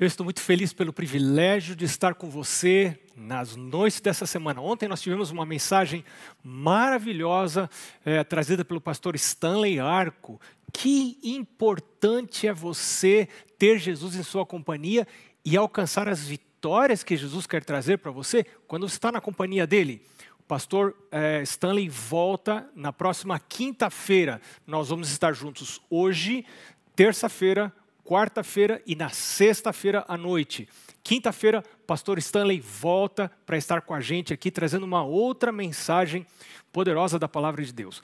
Eu 0.00 0.06
estou 0.06 0.24
muito 0.24 0.40
feliz 0.40 0.72
pelo 0.72 0.94
privilégio 0.94 1.76
de 1.76 1.84
estar 1.84 2.14
com 2.14 2.30
você 2.30 2.98
nas 3.14 3.54
noites 3.54 4.00
dessa 4.00 4.24
semana. 4.24 4.58
Ontem 4.58 4.88
nós 4.88 5.02
tivemos 5.02 5.30
uma 5.30 5.44
mensagem 5.44 6.02
maravilhosa 6.42 7.68
é, 8.02 8.24
trazida 8.24 8.64
pelo 8.64 8.80
pastor 8.80 9.14
Stanley 9.14 9.78
Arco. 9.78 10.40
Que 10.72 11.18
importante 11.22 12.48
é 12.48 12.52
você 12.54 13.28
ter 13.58 13.78
Jesus 13.78 14.16
em 14.16 14.22
sua 14.22 14.46
companhia 14.46 15.06
e 15.44 15.54
alcançar 15.54 16.08
as 16.08 16.26
vitórias 16.26 17.04
que 17.04 17.14
Jesus 17.14 17.46
quer 17.46 17.62
trazer 17.62 17.98
para 17.98 18.10
você 18.10 18.46
quando 18.66 18.88
você 18.88 18.96
está 18.96 19.12
na 19.12 19.20
companhia 19.20 19.66
dele. 19.66 20.02
O 20.38 20.44
pastor 20.44 20.96
é, 21.12 21.42
Stanley 21.42 21.90
volta 21.90 22.66
na 22.74 22.90
próxima 22.90 23.38
quinta-feira. 23.38 24.40
Nós 24.66 24.88
vamos 24.88 25.10
estar 25.10 25.34
juntos 25.34 25.78
hoje, 25.90 26.46
terça-feira, 26.96 27.70
quarta-feira 28.04 28.82
e 28.86 28.94
na 28.94 29.08
sexta-feira 29.08 30.04
à 30.08 30.16
noite. 30.16 30.68
Quinta-feira, 31.02 31.62
pastor 31.86 32.18
Stanley 32.18 32.60
volta 32.60 33.30
para 33.46 33.56
estar 33.56 33.80
com 33.82 33.94
a 33.94 34.00
gente 34.00 34.32
aqui, 34.32 34.50
trazendo 34.50 34.84
uma 34.84 35.02
outra 35.02 35.50
mensagem 35.50 36.26
poderosa 36.72 37.18
da 37.18 37.28
palavra 37.28 37.64
de 37.64 37.72
Deus. 37.72 38.02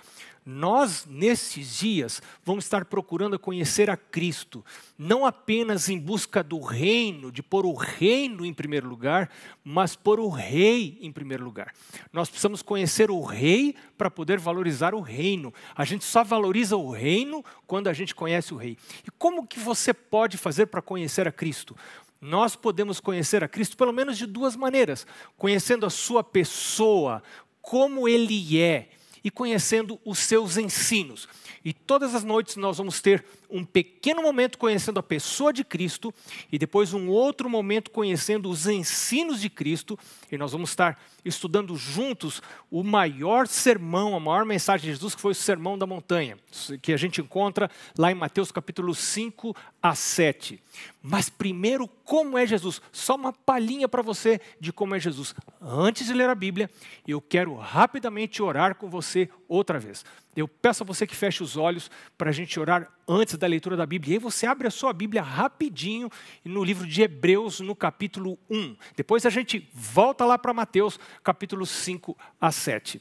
Nós, 0.49 1.05
nesses 1.11 1.77
dias, 1.77 2.23
vamos 2.45 2.65
estar 2.65 2.85
procurando 2.85 3.37
conhecer 3.37 3.91
a 3.91 3.97
Cristo, 3.97 4.65
não 4.97 5.27
apenas 5.27 5.89
em 5.89 5.99
busca 5.99 6.41
do 6.41 6.61
reino, 6.61 7.33
de 7.33 7.43
pôr 7.43 7.67
o 7.67 7.75
reino 7.75 8.47
em 8.47 8.55
primeiro 8.55 8.89
lugar, 8.89 9.29
mas 9.65 9.97
pôr 9.97 10.21
o 10.21 10.29
rei 10.29 10.99
em 11.01 11.11
primeiro 11.11 11.45
lugar. 11.45 11.75
Nós 12.13 12.29
precisamos 12.29 12.63
conhecer 12.63 13.11
o 13.11 13.25
rei 13.25 13.75
para 13.99 14.09
poder 14.09 14.39
valorizar 14.39 14.95
o 14.95 15.01
reino. 15.01 15.53
A 15.75 15.85
gente 15.85 16.05
só 16.05 16.23
valoriza 16.23 16.77
o 16.77 16.93
reino 16.93 17.45
quando 17.67 17.89
a 17.89 17.93
gente 17.93 18.15
conhece 18.15 18.55
o 18.55 18.57
rei. 18.57 18.79
E 19.05 19.11
como 19.19 19.49
que 19.49 19.59
você 19.59 19.93
pode 19.93 20.37
fazer 20.37 20.67
para 20.67 20.81
conhecer 20.81 21.27
a 21.27 21.33
Cristo? 21.33 21.77
Nós 22.21 22.55
podemos 22.55 23.01
conhecer 23.01 23.43
a 23.43 23.49
Cristo 23.49 23.77
pelo 23.77 23.93
menos 23.93 24.17
de 24.17 24.27
duas 24.27 24.55
maneiras: 24.55 25.09
conhecendo 25.37 25.85
a 25.85 25.91
sua 25.91 26.23
pessoa, 26.23 27.21
como 27.61 28.07
ele 28.09 28.61
é 28.61 28.91
e 29.27 29.31
conhecendo 29.31 29.99
os 30.05 30.21
seus 30.21 30.57
ensinos. 30.57 31.29
E 31.65 31.73
todas 31.73 32.15
as 32.15 32.23
noites 32.23 32.55
nós 32.55 32.79
vamos 32.79 33.01
ter 33.01 33.25
um 33.51 33.65
pequeno 33.65 34.23
momento 34.23 34.59
conhecendo 34.59 34.99
a 34.99 35.03
pessoa 35.03 35.53
de 35.53 35.65
Cristo 35.65 36.13
e 36.51 36.59
depois 36.59 36.93
um 36.93 37.09
outro 37.09 37.49
momento 37.49 37.91
conhecendo 37.91 38.49
os 38.49 38.67
ensinos 38.67 39.41
de 39.41 39.49
Cristo. 39.49 39.99
E 40.31 40.37
nós 40.37 40.53
vamos 40.53 40.71
estar 40.71 40.99
estudando 41.25 41.77
juntos 41.77 42.41
o 42.71 42.83
maior 42.83 43.47
sermão, 43.47 44.15
a 44.15 44.21
maior 44.21 44.45
mensagem 44.45 44.87
de 44.87 44.93
Jesus, 44.93 45.15
que 45.15 45.21
foi 45.21 45.33
o 45.33 45.35
Sermão 45.35 45.77
da 45.77 45.87
Montanha, 45.87 46.39
que 46.81 46.93
a 46.93 46.97
gente 46.97 47.21
encontra 47.21 47.71
lá 47.99 48.11
em 48.11 48.15
Mateus 48.15 48.53
capítulo 48.53 48.95
5 48.95 49.55
a 49.83 49.95
7. 49.95 50.63
Mas 51.03 51.29
primeiro, 51.29 51.89
como 52.05 52.39
é 52.39 52.47
Jesus? 52.47 52.81
Só 52.93 53.15
uma 53.15 53.33
palhinha 53.33 53.89
para 53.89 54.03
você 54.03 54.41
de 54.61 54.73
como 54.73 54.95
é 54.95 55.01
Jesus. 55.01 55.35
Antes 55.61 56.07
de 56.07 56.15
ler 56.15 56.29
a 56.29 56.35
Bíblia, 56.35 56.71
eu 57.07 57.21
quero 57.21 57.55
rapidamente 57.55 58.43
orar 58.43 58.75
com 58.75 58.89
você 58.89 59.29
outra 59.49 59.79
vez. 59.79 60.05
Eu 60.37 60.47
peço 60.47 60.83
a 60.83 60.87
você 60.87 61.07
que 61.07 61.17
feche 61.17 61.43
os 61.43 61.57
olhos 61.57 61.91
para 62.19 62.29
a 62.29 62.33
gente 62.33 62.61
orar 62.61 62.93
antes 63.09 63.39
da 63.39 63.47
leitura 63.47 63.75
da 63.75 63.87
Bíblia. 63.87 64.13
E 64.13 64.15
aí 64.17 64.19
você 64.19 64.47
abre 64.47 64.69
a 64.69 64.71
sua 64.71 64.93
Bíblia 64.93 65.23
rapidinho 65.23 66.11
no 66.45 66.63
livro 66.63 66.87
de 66.87 67.01
Hebreus, 67.01 67.61
no 67.61 67.75
capítulo 67.75 68.39
1. 68.51 68.77
Depois 68.95 69.25
a 69.25 69.31
gente 69.31 69.67
volta 69.73 70.27
lá 70.27 70.37
para 70.37 70.53
Mateus, 70.53 71.01
capítulo 71.25 71.65
5 71.65 72.15
a 72.39 72.53
7. 72.53 73.01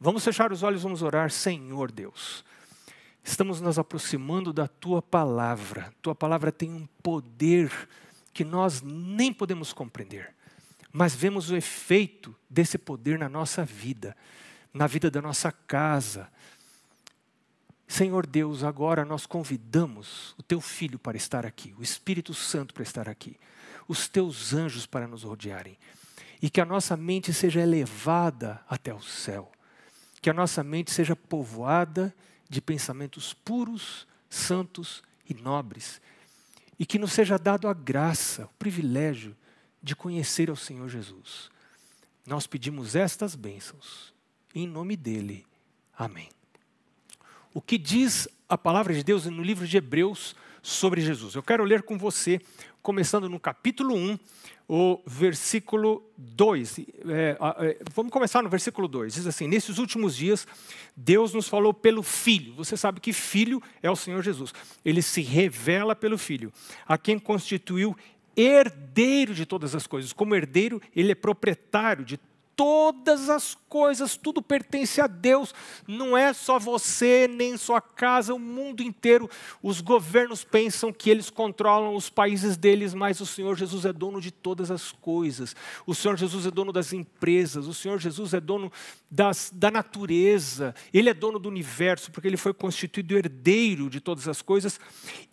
Vamos 0.00 0.24
fechar 0.24 0.52
os 0.52 0.62
olhos, 0.62 0.82
vamos 0.82 1.02
orar. 1.02 1.30
Senhor 1.32 1.90
Deus, 1.90 2.44
estamos 3.24 3.60
nos 3.60 3.76
aproximando 3.76 4.52
da 4.52 4.68
Tua 4.68 5.02
palavra. 5.02 5.92
Tua 6.00 6.14
palavra 6.14 6.52
tem 6.52 6.70
um 6.70 6.86
poder 7.02 7.72
que 8.32 8.44
nós 8.44 8.82
nem 8.82 9.32
podemos 9.32 9.72
compreender. 9.72 10.32
Mas 10.92 11.12
vemos 11.12 11.50
o 11.50 11.56
efeito 11.56 12.34
desse 12.48 12.78
poder 12.78 13.18
na 13.18 13.28
nossa 13.28 13.64
vida, 13.64 14.16
na 14.72 14.86
vida 14.86 15.10
da 15.10 15.20
nossa 15.20 15.50
casa, 15.50 16.30
Senhor 17.88 18.26
Deus, 18.26 18.62
agora 18.62 19.02
nós 19.02 19.24
convidamos 19.24 20.34
o 20.36 20.42
teu 20.42 20.60
filho 20.60 20.98
para 20.98 21.16
estar 21.16 21.46
aqui, 21.46 21.74
o 21.78 21.82
Espírito 21.82 22.34
Santo 22.34 22.74
para 22.74 22.82
estar 22.82 23.08
aqui, 23.08 23.34
os 23.88 24.06
teus 24.06 24.52
anjos 24.52 24.84
para 24.84 25.08
nos 25.08 25.22
rodearem, 25.22 25.78
e 26.40 26.50
que 26.50 26.60
a 26.60 26.66
nossa 26.66 26.98
mente 26.98 27.32
seja 27.32 27.62
elevada 27.62 28.62
até 28.68 28.92
o 28.92 29.00
céu, 29.00 29.50
que 30.20 30.28
a 30.28 30.34
nossa 30.34 30.62
mente 30.62 30.90
seja 30.90 31.16
povoada 31.16 32.14
de 32.46 32.60
pensamentos 32.60 33.32
puros, 33.32 34.06
santos 34.28 35.02
e 35.28 35.32
nobres, 35.32 35.98
e 36.78 36.84
que 36.84 36.98
nos 36.98 37.12
seja 37.12 37.38
dado 37.38 37.68
a 37.68 37.72
graça, 37.72 38.44
o 38.44 38.58
privilégio 38.58 39.34
de 39.82 39.96
conhecer 39.96 40.50
ao 40.50 40.56
Senhor 40.56 40.90
Jesus. 40.90 41.50
Nós 42.26 42.46
pedimos 42.46 42.94
estas 42.94 43.34
bênçãos, 43.34 44.12
em 44.54 44.66
nome 44.66 44.94
dele. 44.94 45.46
Amém 45.96 46.28
o 47.52 47.60
que 47.60 47.78
diz 47.78 48.28
a 48.48 48.56
palavra 48.56 48.94
de 48.94 49.02
Deus 49.02 49.26
no 49.26 49.42
livro 49.42 49.66
de 49.66 49.76
Hebreus 49.76 50.34
sobre 50.62 51.00
Jesus. 51.00 51.34
Eu 51.34 51.42
quero 51.42 51.64
ler 51.64 51.82
com 51.82 51.98
você, 51.98 52.40
começando 52.82 53.28
no 53.28 53.38
capítulo 53.38 53.94
1, 53.94 54.18
o 54.68 55.00
versículo 55.06 56.04
2. 56.16 56.78
É, 56.78 56.84
é, 57.58 57.78
vamos 57.94 58.12
começar 58.12 58.42
no 58.42 58.50
versículo 58.50 58.86
2. 58.86 59.14
Diz 59.14 59.26
assim: 59.26 59.48
Nesses 59.48 59.78
últimos 59.78 60.14
dias, 60.14 60.46
Deus 60.96 61.32
nos 61.32 61.48
falou 61.48 61.72
pelo 61.72 62.02
Filho. 62.02 62.54
Você 62.54 62.76
sabe 62.76 63.00
que 63.00 63.12
Filho 63.12 63.62
é 63.82 63.90
o 63.90 63.96
Senhor 63.96 64.22
Jesus. 64.22 64.52
Ele 64.84 65.00
se 65.00 65.22
revela 65.22 65.96
pelo 65.96 66.18
Filho, 66.18 66.52
a 66.86 66.98
quem 66.98 67.18
constituiu 67.18 67.96
herdeiro 68.36 69.34
de 69.34 69.44
todas 69.44 69.74
as 69.74 69.86
coisas. 69.86 70.12
Como 70.12 70.34
herdeiro, 70.34 70.80
ele 70.94 71.12
é 71.12 71.14
proprietário 71.14 72.04
de 72.04 72.20
todas 72.58 73.30
as 73.30 73.54
coisas, 73.54 74.16
tudo 74.16 74.42
pertence 74.42 75.00
a 75.00 75.06
Deus, 75.06 75.54
não 75.86 76.18
é 76.18 76.32
só 76.32 76.58
você, 76.58 77.28
nem 77.28 77.56
sua 77.56 77.80
casa, 77.80 78.34
o 78.34 78.38
mundo 78.38 78.82
inteiro. 78.82 79.30
Os 79.62 79.80
governos 79.80 80.42
pensam 80.42 80.92
que 80.92 81.08
eles 81.08 81.30
controlam 81.30 81.94
os 81.94 82.10
países 82.10 82.56
deles, 82.56 82.94
mas 82.94 83.20
o 83.20 83.26
Senhor 83.26 83.56
Jesus 83.56 83.84
é 83.84 83.92
dono 83.92 84.20
de 84.20 84.32
todas 84.32 84.72
as 84.72 84.90
coisas. 84.90 85.54
O 85.86 85.94
Senhor 85.94 86.16
Jesus 86.16 86.46
é 86.46 86.50
dono 86.50 86.72
das 86.72 86.92
empresas, 86.92 87.68
o 87.68 87.74
Senhor 87.74 88.00
Jesus 88.00 88.34
é 88.34 88.40
dono 88.40 88.72
das, 89.08 89.52
da 89.54 89.70
natureza, 89.70 90.74
ele 90.92 91.08
é 91.08 91.14
dono 91.14 91.38
do 91.38 91.48
universo, 91.48 92.10
porque 92.10 92.26
ele 92.26 92.36
foi 92.36 92.52
constituído 92.52 93.16
herdeiro 93.16 93.88
de 93.88 94.00
todas 94.00 94.26
as 94.26 94.42
coisas. 94.42 94.80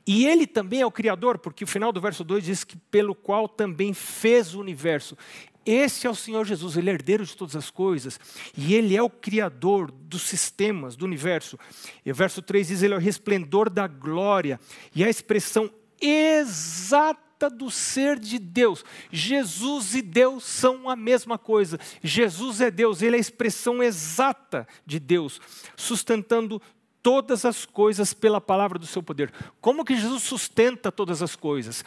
E 0.05 0.27
ele 0.27 0.45
também 0.45 0.81
é 0.81 0.85
o 0.85 0.91
Criador, 0.91 1.39
porque 1.39 1.63
o 1.63 1.67
final 1.67 1.91
do 1.91 1.99
verso 1.99 2.23
2 2.23 2.43
diz 2.43 2.63
que 2.63 2.77
pelo 2.77 3.15
qual 3.15 3.49
também 3.49 3.95
fez 3.95 4.53
o 4.53 4.59
universo. 4.59 5.17
Esse 5.65 6.05
é 6.05 6.09
o 6.09 6.15
Senhor 6.15 6.45
Jesus, 6.45 6.77
ele 6.77 6.89
é 6.89 6.93
herdeiro 6.93 7.25
de 7.25 7.35
todas 7.35 7.55
as 7.55 7.71
coisas, 7.71 8.19
e 8.55 8.75
ele 8.75 8.95
é 8.95 9.01
o 9.01 9.09
criador 9.09 9.91
dos 9.91 10.21
sistemas, 10.21 10.95
do 10.95 11.05
universo. 11.05 11.57
E 12.05 12.11
o 12.11 12.15
verso 12.15 12.41
3 12.41 12.67
diz: 12.67 12.83
ele 12.83 12.93
é 12.93 12.97
o 12.97 12.99
resplendor 12.99 13.69
da 13.69 13.87
glória, 13.87 14.59
e 14.93 15.03
a 15.03 15.09
expressão 15.09 15.71
exata 15.99 17.49
do 17.49 17.71
ser 17.71 18.19
de 18.19 18.37
Deus. 18.37 18.85
Jesus 19.11 19.95
e 19.95 20.01
Deus 20.01 20.43
são 20.43 20.89
a 20.89 20.95
mesma 20.95 21.37
coisa. 21.37 21.79
Jesus 22.03 22.61
é 22.61 22.69
Deus, 22.69 23.01
ele 23.01 23.15
é 23.15 23.17
a 23.17 23.21
expressão 23.21 23.81
exata 23.81 24.67
de 24.85 24.99
Deus, 24.99 25.41
sustentando 25.75 26.61
todas 27.05 27.45
as 27.45 27.65
coisas 27.65 28.15
pela 28.15 28.41
palavra 28.41 28.79
do 28.79 28.87
seu 28.87 29.03
poder. 29.03 29.31
Como 29.61 29.85
que 29.85 29.95
Jesus 29.95 30.23
sustenta 30.23 30.91
todas 30.91 31.21
as 31.21 31.35
coisas? 31.35 31.85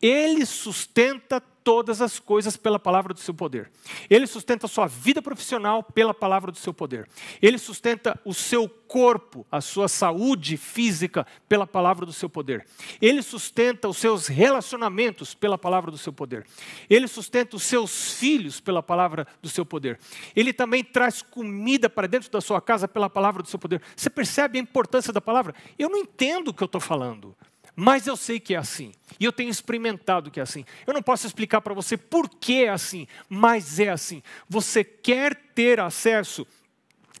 Ele 0.00 0.44
sustenta 0.44 1.42
todas 1.66 2.00
as 2.00 2.20
coisas 2.20 2.56
pela 2.56 2.78
palavra 2.78 3.12
do 3.12 3.18
seu 3.18 3.34
poder. 3.34 3.72
Ele 4.08 4.24
sustenta 4.28 4.66
a 4.66 4.68
sua 4.68 4.86
vida 4.86 5.20
profissional 5.20 5.82
pela 5.82 6.14
palavra 6.14 6.52
do 6.52 6.58
seu 6.58 6.72
poder. 6.72 7.08
Ele 7.42 7.58
sustenta 7.58 8.16
o 8.24 8.32
seu 8.32 8.68
corpo, 8.68 9.44
a 9.50 9.60
sua 9.60 9.88
saúde 9.88 10.56
física 10.56 11.26
pela 11.48 11.66
palavra 11.66 12.06
do 12.06 12.12
seu 12.12 12.30
poder. 12.30 12.64
Ele 13.02 13.20
sustenta 13.20 13.88
os 13.88 13.96
seus 13.96 14.28
relacionamentos 14.28 15.34
pela 15.34 15.58
palavra 15.58 15.90
do 15.90 15.98
seu 15.98 16.12
poder. 16.12 16.46
Ele 16.88 17.08
sustenta 17.08 17.56
os 17.56 17.64
seus 17.64 18.12
filhos 18.12 18.60
pela 18.60 18.80
palavra 18.80 19.26
do 19.42 19.48
seu 19.48 19.66
poder. 19.66 19.98
Ele 20.36 20.52
também 20.52 20.84
traz 20.84 21.20
comida 21.20 21.90
para 21.90 22.06
dentro 22.06 22.30
da 22.30 22.40
sua 22.40 22.60
casa 22.60 22.86
pela 22.86 23.10
palavra 23.10 23.42
do 23.42 23.48
seu 23.48 23.58
poder. 23.58 23.82
Você 23.96 24.08
percebe 24.08 24.56
a 24.56 24.62
importância 24.62 25.12
da 25.12 25.20
palavra? 25.20 25.52
Eu 25.76 25.88
não 25.88 25.98
entendo 25.98 26.48
o 26.48 26.54
que 26.54 26.62
eu 26.62 26.66
estou 26.66 26.80
falando. 26.80 27.36
Mas 27.76 28.06
eu 28.06 28.16
sei 28.16 28.40
que 28.40 28.54
é 28.54 28.56
assim. 28.56 28.92
E 29.20 29.24
eu 29.26 29.32
tenho 29.32 29.50
experimentado 29.50 30.30
que 30.30 30.40
é 30.40 30.42
assim. 30.42 30.64
Eu 30.86 30.94
não 30.94 31.02
posso 31.02 31.26
explicar 31.26 31.60
para 31.60 31.74
você 31.74 31.96
por 31.96 32.28
que 32.28 32.64
é 32.64 32.70
assim, 32.70 33.06
mas 33.28 33.78
é 33.78 33.90
assim. 33.90 34.22
Você 34.48 34.82
quer 34.82 35.34
ter 35.54 35.78
acesso 35.78 36.46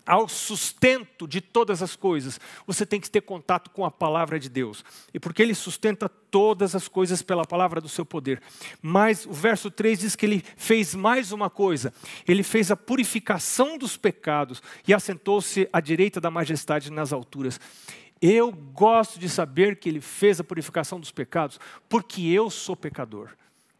ao 0.06 0.28
sustento 0.28 1.26
de 1.26 1.40
todas 1.40 1.82
as 1.82 1.96
coisas, 1.96 2.38
você 2.64 2.86
tem 2.86 3.00
que 3.00 3.10
ter 3.10 3.22
contato 3.22 3.70
com 3.70 3.84
a 3.84 3.90
palavra 3.90 4.38
de 4.38 4.48
Deus. 4.48 4.84
E 5.12 5.18
porque 5.18 5.42
ele 5.42 5.54
sustenta 5.54 6.08
todas 6.08 6.76
as 6.76 6.86
coisas 6.86 7.22
pela 7.22 7.44
palavra 7.44 7.80
do 7.80 7.88
seu 7.88 8.06
poder. 8.06 8.40
Mas 8.80 9.26
o 9.26 9.32
verso 9.32 9.68
3 9.68 9.98
diz 9.98 10.14
que 10.14 10.24
ele 10.24 10.44
fez 10.56 10.94
mais 10.94 11.32
uma 11.32 11.50
coisa. 11.50 11.92
Ele 12.26 12.44
fez 12.44 12.70
a 12.70 12.76
purificação 12.76 13.76
dos 13.76 13.96
pecados 13.96 14.62
e 14.86 14.94
assentou-se 14.94 15.68
à 15.72 15.80
direita 15.80 16.20
da 16.20 16.30
majestade 16.30 16.92
nas 16.92 17.12
alturas. 17.12 17.58
Eu 18.20 18.50
gosto 18.50 19.18
de 19.18 19.28
saber 19.28 19.76
que 19.76 19.88
Ele 19.88 20.00
fez 20.00 20.40
a 20.40 20.44
purificação 20.44 20.98
dos 20.98 21.10
pecados, 21.10 21.60
porque 21.88 22.22
eu 22.22 22.48
sou 22.50 22.74
pecador. 22.74 23.30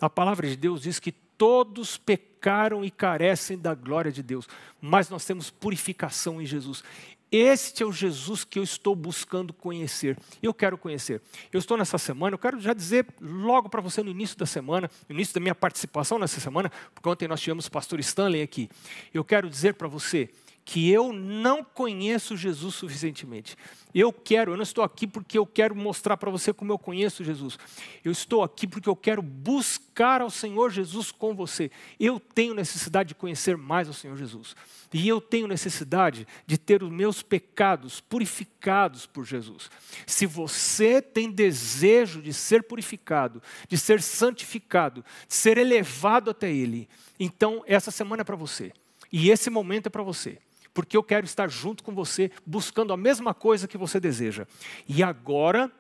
A 0.01 0.11
palavra 0.11 0.47
de 0.47 0.57
Deus 0.57 0.83
diz 0.83 0.99
que 0.99 1.11
todos 1.11 1.97
pecaram 1.97 2.85
e 2.85 2.91
carecem 2.91 3.59
da 3.59 3.75
glória 3.75 4.13
de 4.13 4.23
Deus, 4.23 4.47
mas 4.81 5.09
nós 5.09 5.25
temos 5.25 5.51
purificação 5.51 6.41
em 6.41 6.47
Jesus. 6.47 6.83
Este 7.31 7.83
é 7.83 7.87
o 7.87 7.93
Jesus 7.93 8.45
que 8.45 8.59
eu 8.59 8.63
estou 8.63 8.95
buscando 8.95 9.53
conhecer. 9.53 10.17
Eu 10.43 10.55
quero 10.55 10.79
conhecer. 10.79 11.21
Eu 11.53 11.59
estou 11.59 11.77
nessa 11.77 11.99
semana, 11.99 12.35
eu 12.35 12.39
quero 12.39 12.61
já 12.61 12.73
dizer 12.73 13.07
logo 13.21 13.69
para 13.69 13.81
você 13.81 14.03
no 14.03 14.11
início 14.11 14.39
da 14.39 14.47
semana, 14.47 14.89
no 15.09 15.15
início 15.15 15.35
da 15.35 15.41
minha 15.41 15.55
participação 15.55 16.19
nessa 16.19 16.41
semana, 16.41 16.71
porque 16.95 17.09
ontem 17.09 17.27
nós 17.27 17.41
tivemos 17.41 17.67
o 17.67 17.71
pastor 17.71 17.99
Stanley 18.01 18.43
aqui. 18.43 18.71
Eu 19.13 19.25
quero 19.25 19.51
dizer 19.51 19.75
para 19.75 19.89
você 19.89 20.31
que 20.67 20.91
eu 20.91 21.13
não 21.13 21.63
conheço 21.63 22.37
Jesus 22.37 22.75
suficientemente. 22.75 23.57
Eu 23.95 24.13
quero, 24.13 24.51
eu 24.51 24.57
não 24.57 24.65
estou 24.65 24.83
aqui 24.83 25.07
porque 25.07 25.39
eu 25.39 25.47
quero 25.47 25.77
mostrar 25.77 26.17
para 26.17 26.29
você 26.29 26.53
como 26.53 26.73
eu 26.73 26.79
conheço 26.79 27.23
Jesus. 27.23 27.57
Eu 28.05 28.11
estou 28.11 28.43
aqui 28.43 28.67
porque 28.67 28.89
eu 28.89 28.97
quero 28.97 29.23
buscar 29.23 30.21
ao 30.21 30.29
Senhor 30.29 30.71
Jesus 30.71 31.13
com 31.13 31.37
você. 31.37 31.71
Eu 32.01 32.19
tenho 32.19 32.53
necessidade 32.53 33.11
de 33.11 33.15
conhecer 33.15 33.57
mais 33.57 33.87
ao 33.87 33.95
Senhor 33.95 34.17
Jesus. 34.17 34.57
E 34.93 35.07
eu 35.07 35.21
tenho 35.21 35.47
necessidade 35.47 36.27
de 36.45 36.59
ter 36.59 36.83
os 36.83 36.91
meus 36.91 37.23
pecados 37.23 38.01
purificados 38.01 39.07
por 39.07 39.25
Jesus. 39.25 39.71
Se 40.05 40.27
você 40.27 41.01
tem 41.01 41.31
desejo 41.31 42.21
de 42.21 42.33
ser 42.33 42.65
purificado, 42.65 43.41
de 43.69 43.79
ser 43.79 44.03
santificado, 44.03 45.05
de 45.29 45.35
ser 45.35 45.59
elevado 45.59 46.29
até 46.29 46.51
Ele, 46.51 46.89
então 47.21 47.63
essa 47.69 47.93
semana 47.93 48.23
é 48.23 48.25
para 48.25 48.35
você. 48.35 48.73
E 49.13 49.31
esse 49.31 49.49
momento 49.49 49.87
é 49.87 49.91
para 49.91 50.03
você 50.03 50.39
porque 50.77 50.95
eu 50.95 51.03
quero 51.03 51.25
estar 51.25 51.49
junto 51.49 51.83
com 51.83 51.95
você, 51.95 52.31
buscando 52.45 52.93
a 52.93 52.99
mesma 52.99 53.33
coisa 53.33 53.67
que 53.67 53.79
você 53.79 53.99
deseja. 53.99 54.47
E 54.87 55.03
agora, 55.03 55.73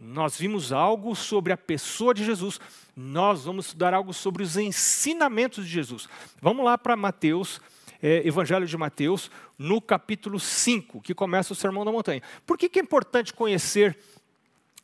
nós 0.00 0.38
vimos 0.38 0.72
algo 0.72 1.14
sobre 1.14 1.52
a 1.52 1.56
pessoa 1.56 2.14
de 2.14 2.24
Jesus, 2.24 2.58
nós 2.96 3.44
vamos 3.44 3.66
estudar 3.66 3.92
algo 3.92 4.14
sobre 4.14 4.42
os 4.42 4.56
ensinamentos 4.56 5.66
de 5.66 5.70
Jesus. 5.70 6.08
Vamos 6.40 6.64
lá 6.64 6.78
para 6.78 6.96
Mateus, 6.96 7.60
é, 8.02 8.26
Evangelho 8.26 8.66
de 8.66 8.74
Mateus, 8.78 9.30
no 9.58 9.82
capítulo 9.82 10.40
5, 10.40 11.02
que 11.02 11.14
começa 11.14 11.52
o 11.52 11.56
Sermão 11.56 11.84
da 11.84 11.92
Montanha. 11.92 12.22
Por 12.46 12.56
que, 12.56 12.70
que 12.70 12.78
é 12.78 12.82
importante 12.82 13.34
conhecer 13.34 13.98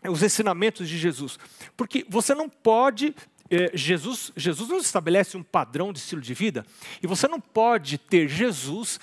os 0.07 0.23
ensinamentos 0.23 0.87
de 0.87 0.99
Jesus? 0.99 1.39
Porque 1.75 2.05
você 2.07 2.35
não 2.35 2.51
pode 2.51 3.15
é, 3.51 3.71
Jesus, 3.75 4.33
Jesus 4.37 4.69
nos 4.69 4.85
estabelece 4.85 5.37
um 5.37 5.43
padrão 5.43 5.93
de 5.93 5.99
estilo 5.99 6.21
de 6.21 6.35
vida, 6.35 6.67
e 7.03 7.07
você 7.07 7.29
não 7.29 7.41
pode 7.41 7.99
ter 7.99 8.29
Jesus 8.29 8.99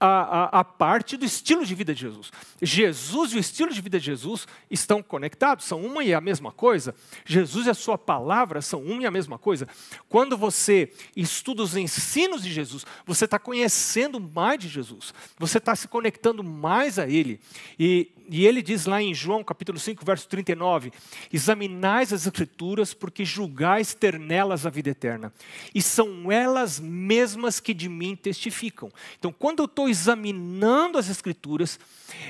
a, 0.00 0.06
a, 0.06 0.60
a, 0.60 0.64
parte 0.64 1.16
do 1.16 1.24
estilo 1.24 1.64
de 1.64 1.74
vida 1.74 1.94
de 1.94 2.02
Jesus. 2.02 2.30
Jesus 2.62 3.32
e 3.32 3.36
o 3.36 3.40
estilo 3.40 3.72
de 3.72 3.80
vida 3.80 3.98
de 3.98 4.06
Jesus 4.06 4.46
estão 4.70 5.02
conectados, 5.02 5.64
são 5.64 5.84
uma 5.84 6.04
e 6.04 6.14
a 6.14 6.20
mesma 6.20 6.52
coisa. 6.52 6.94
Jesus 7.24 7.66
e 7.66 7.70
a 7.70 7.74
sua 7.74 7.98
palavra 7.98 8.62
são 8.62 8.80
uma 8.82 9.02
e 9.02 9.06
a 9.06 9.10
mesma 9.10 9.38
coisa. 9.38 9.66
Quando 10.08 10.36
você 10.36 10.92
estuda 11.16 11.62
os 11.62 11.76
ensinos 11.76 12.42
de 12.42 12.52
Jesus, 12.52 12.86
você 13.04 13.24
está 13.24 13.38
conhecendo 13.38 14.20
mais 14.20 14.58
de 14.60 14.68
Jesus, 14.68 15.12
você 15.38 15.58
está 15.58 15.74
se 15.74 15.88
conectando 15.88 16.44
mais 16.44 16.98
a 16.98 17.08
Ele. 17.08 17.40
E, 17.78 18.12
e 18.28 18.46
ele 18.46 18.60
diz 18.60 18.84
lá 18.84 19.00
em 19.00 19.14
João 19.14 19.42
capítulo 19.42 19.78
5, 19.78 20.04
verso 20.04 20.28
39: 20.28 20.92
Examinais 21.32 22.12
as 22.12 22.26
Escrituras, 22.26 22.92
porque 22.92 23.24
julgais 23.24 23.94
ter 23.94 24.18
nelas 24.18 24.66
a 24.66 24.70
vida 24.70 24.90
eterna, 24.90 25.32
e 25.74 25.80
são 25.80 26.30
elas 26.30 26.78
mesmas 26.78 27.58
que 27.58 27.72
de 27.72 27.88
mim 27.88 28.14
testificam. 28.14 28.92
Então, 29.18 29.32
quando 29.32 29.60
eu 29.60 29.64
estou 29.64 29.88
examinando 29.88 30.98
as 30.98 31.08
Escrituras, 31.08 31.80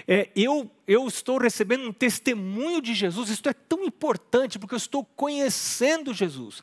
é, 0.06 0.29
eu, 0.37 0.71
eu 0.88 1.06
estou 1.06 1.37
recebendo 1.37 1.87
um 1.87 1.93
testemunho 1.93 2.81
de 2.81 2.94
Jesus. 2.94 3.29
Isso 3.29 3.46
é 3.46 3.52
tão 3.52 3.85
importante 3.85 4.58
porque 4.58 4.75
eu 4.75 4.79
estou 4.79 5.05
conhecendo 5.05 6.14
Jesus. 6.14 6.62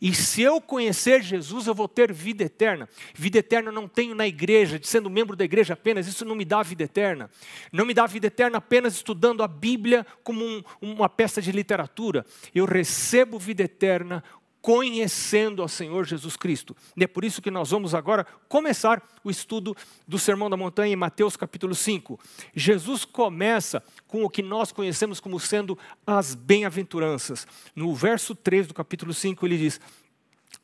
E 0.00 0.14
se 0.14 0.40
eu 0.40 0.60
conhecer 0.60 1.20
Jesus, 1.20 1.66
eu 1.66 1.74
vou 1.74 1.88
ter 1.88 2.12
vida 2.12 2.44
eterna. 2.44 2.88
Vida 3.12 3.38
eterna 3.38 3.70
eu 3.70 3.72
não 3.72 3.88
tenho 3.88 4.14
na 4.14 4.24
igreja, 4.24 4.78
de 4.78 4.86
sendo 4.86 5.10
membro 5.10 5.34
da 5.34 5.44
igreja 5.44 5.74
apenas. 5.74 6.06
Isso 6.06 6.24
não 6.24 6.36
me 6.36 6.44
dá 6.44 6.62
vida 6.62 6.84
eterna. 6.84 7.28
Não 7.72 7.84
me 7.84 7.92
dá 7.92 8.06
vida 8.06 8.28
eterna 8.28 8.58
apenas 8.58 8.94
estudando 8.94 9.42
a 9.42 9.48
Bíblia 9.48 10.06
como 10.22 10.44
um, 10.44 10.62
uma 10.80 11.08
peça 11.08 11.42
de 11.42 11.50
literatura. 11.50 12.24
Eu 12.54 12.66
recebo 12.66 13.36
vida 13.36 13.64
eterna 13.64 14.22
conhecendo 14.66 15.62
ao 15.62 15.68
Senhor 15.68 16.04
Jesus 16.04 16.36
Cristo. 16.36 16.76
E 16.96 17.04
é 17.04 17.06
por 17.06 17.24
isso 17.24 17.40
que 17.40 17.52
nós 17.52 17.70
vamos 17.70 17.94
agora 17.94 18.26
começar 18.48 19.00
o 19.22 19.30
estudo 19.30 19.76
do 20.08 20.18
Sermão 20.18 20.50
da 20.50 20.56
Montanha 20.56 20.92
em 20.92 20.96
Mateus 20.96 21.36
capítulo 21.36 21.72
5. 21.72 22.18
Jesus 22.52 23.04
começa 23.04 23.80
com 24.08 24.24
o 24.24 24.28
que 24.28 24.42
nós 24.42 24.72
conhecemos 24.72 25.20
como 25.20 25.38
sendo 25.38 25.78
as 26.04 26.34
bem-aventuranças. 26.34 27.46
No 27.76 27.94
verso 27.94 28.34
3 28.34 28.66
do 28.66 28.74
capítulo 28.74 29.14
5 29.14 29.46
ele 29.46 29.56
diz: 29.56 29.80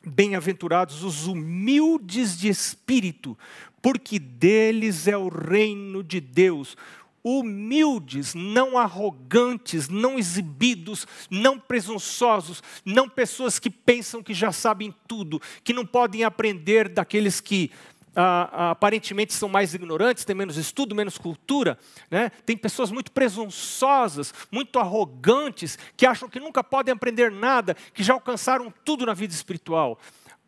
Bem-aventurados 0.05 1.01
os 1.01 1.25
humildes 1.25 2.37
de 2.37 2.49
espírito, 2.49 3.37
porque 3.81 4.19
deles 4.19 5.07
é 5.07 5.15
o 5.15 5.29
reino 5.29 6.03
de 6.03 6.19
Deus 6.19 6.75
humildes, 7.23 8.33
não 8.33 8.77
arrogantes, 8.77 9.87
não 9.87 10.19
exibidos, 10.19 11.07
não 11.29 11.57
presunçosos, 11.57 12.61
não 12.83 13.07
pessoas 13.07 13.59
que 13.59 13.69
pensam 13.69 14.21
que 14.21 14.33
já 14.33 14.51
sabem 14.51 14.93
tudo, 15.07 15.41
que 15.63 15.73
não 15.73 15.85
podem 15.85 16.23
aprender 16.23 16.89
daqueles 16.89 17.39
que 17.39 17.71
ah, 18.15 18.49
ah, 18.51 18.71
aparentemente 18.71 19.33
são 19.33 19.49
mais 19.49 19.73
ignorantes, 19.73 20.23
têm 20.23 20.35
menos 20.35 20.57
estudo, 20.57 20.93
menos 20.93 21.17
cultura. 21.17 21.79
Né? 22.11 22.29
Tem 22.45 22.55
pessoas 22.55 22.91
muito 22.91 23.11
presunçosas, 23.11 24.33
muito 24.51 24.77
arrogantes, 24.77 25.79
que 25.97 26.05
acham 26.05 26.29
que 26.29 26.39
nunca 26.39 26.63
podem 26.63 26.93
aprender 26.93 27.31
nada, 27.31 27.75
que 27.93 28.03
já 28.03 28.13
alcançaram 28.13 28.71
tudo 28.85 29.05
na 29.05 29.13
vida 29.13 29.33
espiritual. 29.33 29.99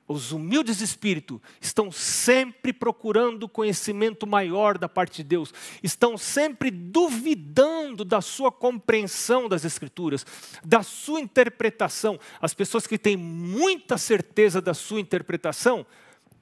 Os 0.08 0.32
humildes 0.32 0.78
de 0.78 0.84
espírito 0.84 1.42
estão 1.60 1.92
sempre 1.92 2.72
procurando 2.72 3.50
conhecimento 3.50 4.28
maior 4.28 4.78
da 4.78 4.88
parte 4.88 5.18
de 5.18 5.24
Deus, 5.24 5.52
estão 5.82 6.16
sempre 6.16 6.70
duvidando 6.70 8.06
da 8.06 8.22
sua 8.22 8.52
compreensão 8.52 9.50
das 9.50 9.66
Escrituras, 9.66 10.24
da 10.64 10.84
sua 10.84 11.20
interpretação. 11.20 12.20
As 12.40 12.54
pessoas 12.54 12.86
que 12.86 13.00
têm 13.00 13.18
muita 13.18 13.98
certeza 13.98 14.62
da 14.62 14.76
sua 14.76 15.00
interpretação, 15.00 15.86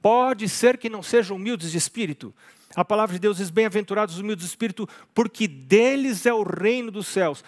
pode 0.02 0.46
ser 0.50 0.76
que 0.76 0.90
não 0.90 1.02
sejam 1.02 1.36
humildes 1.36 1.72
de 1.72 1.78
espírito. 1.78 2.34
A 2.76 2.84
palavra 2.84 3.14
de 3.14 3.18
Deus 3.18 3.38
diz: 3.38 3.48
Bem-aventurados 3.48 4.16
os 4.16 4.20
humildes 4.20 4.44
de 4.44 4.50
espírito, 4.50 4.86
porque 5.14 5.48
deles 5.48 6.26
é 6.26 6.34
o 6.34 6.42
reino 6.42 6.90
dos 6.90 7.06
céus. 7.06 7.42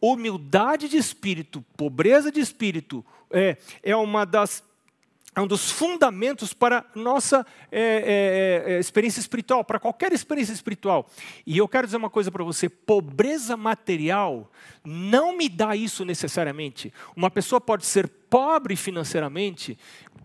Humildade 0.00 0.88
de 0.88 0.96
espírito, 0.96 1.62
pobreza 1.76 2.32
de 2.32 2.40
espírito, 2.40 3.04
é, 3.30 3.58
é 3.82 3.94
uma 3.94 4.24
das 4.24 4.62
é 5.34 5.40
um 5.40 5.46
dos 5.46 5.70
fundamentos 5.70 6.52
para 6.52 6.84
nossa 6.94 7.46
é, 7.70 8.64
é, 8.66 8.72
é, 8.72 8.80
experiência 8.80 9.20
espiritual, 9.20 9.64
para 9.64 9.78
qualquer 9.78 10.12
experiência 10.12 10.52
espiritual. 10.52 11.08
E 11.46 11.56
eu 11.56 11.68
quero 11.68 11.86
dizer 11.86 11.96
uma 11.96 12.10
coisa 12.10 12.30
para 12.30 12.42
você: 12.42 12.68
pobreza 12.68 13.56
material 13.56 14.50
não 14.84 15.36
me 15.36 15.48
dá 15.48 15.76
isso 15.76 16.04
necessariamente. 16.04 16.92
Uma 17.14 17.30
pessoa 17.30 17.60
pode 17.60 17.86
ser 17.86 18.10
pobre 18.30 18.76
financeiramente, 18.76 19.76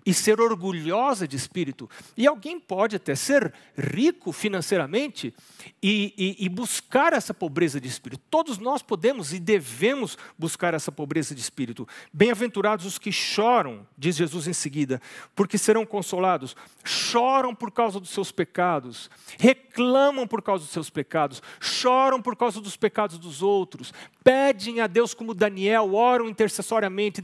e 0.06 0.14
ser 0.14 0.40
orgulhosa 0.40 1.28
de 1.28 1.36
espírito. 1.36 1.90
E 2.16 2.28
alguém 2.28 2.60
pode 2.60 2.96
até 2.96 3.16
ser 3.16 3.52
rico 3.76 4.32
financeiramente 4.32 5.34
e, 5.82 6.14
e, 6.16 6.46
e, 6.46 6.50
buscar 6.50 7.12
essa 7.12 7.34
pobreza 7.34 7.82
de 7.82 7.88
espírito. 7.88 8.22
Todos 8.30 8.60
nós 8.60 8.84
podemos 8.84 9.34
e 9.34 9.40
devemos 9.40 10.16
buscar 10.38 10.76
essa 10.76 10.92
pobreza 10.92 11.34
de 11.34 11.42
espírito. 11.42 11.88
Bem-aventurados 12.14 12.86
os 12.86 13.00
que 13.00 13.12
choram, 13.12 13.88
diz 13.98 14.16
Jesus 14.16 14.48
em 14.48 14.54
seguida, 14.54 15.02
porque 15.34 15.58
serão 15.58 15.86
consolados. 15.86 16.56
Choram 16.84 17.56
por 17.56 17.72
causa 17.72 18.00
dos 18.00 18.12
seus 18.12 18.32
pecados, 18.32 19.10
reclamam 19.40 20.28
por 20.28 20.44
causa 20.44 20.64
dos 20.66 20.72
seus 20.72 20.90
pecados, 20.90 21.42
choram 21.60 22.22
por 22.22 22.36
causa 22.36 22.62
dos 22.62 22.78
pecados 22.78 23.18
dos 23.18 23.42
outros, 23.42 23.92
pedem 24.24 24.82
a 24.82 24.88
Deus 24.88 25.16
como 25.16 25.34
Daniel, 25.34 25.96
oram 25.96 26.30
intercessoriamente, 26.30 27.22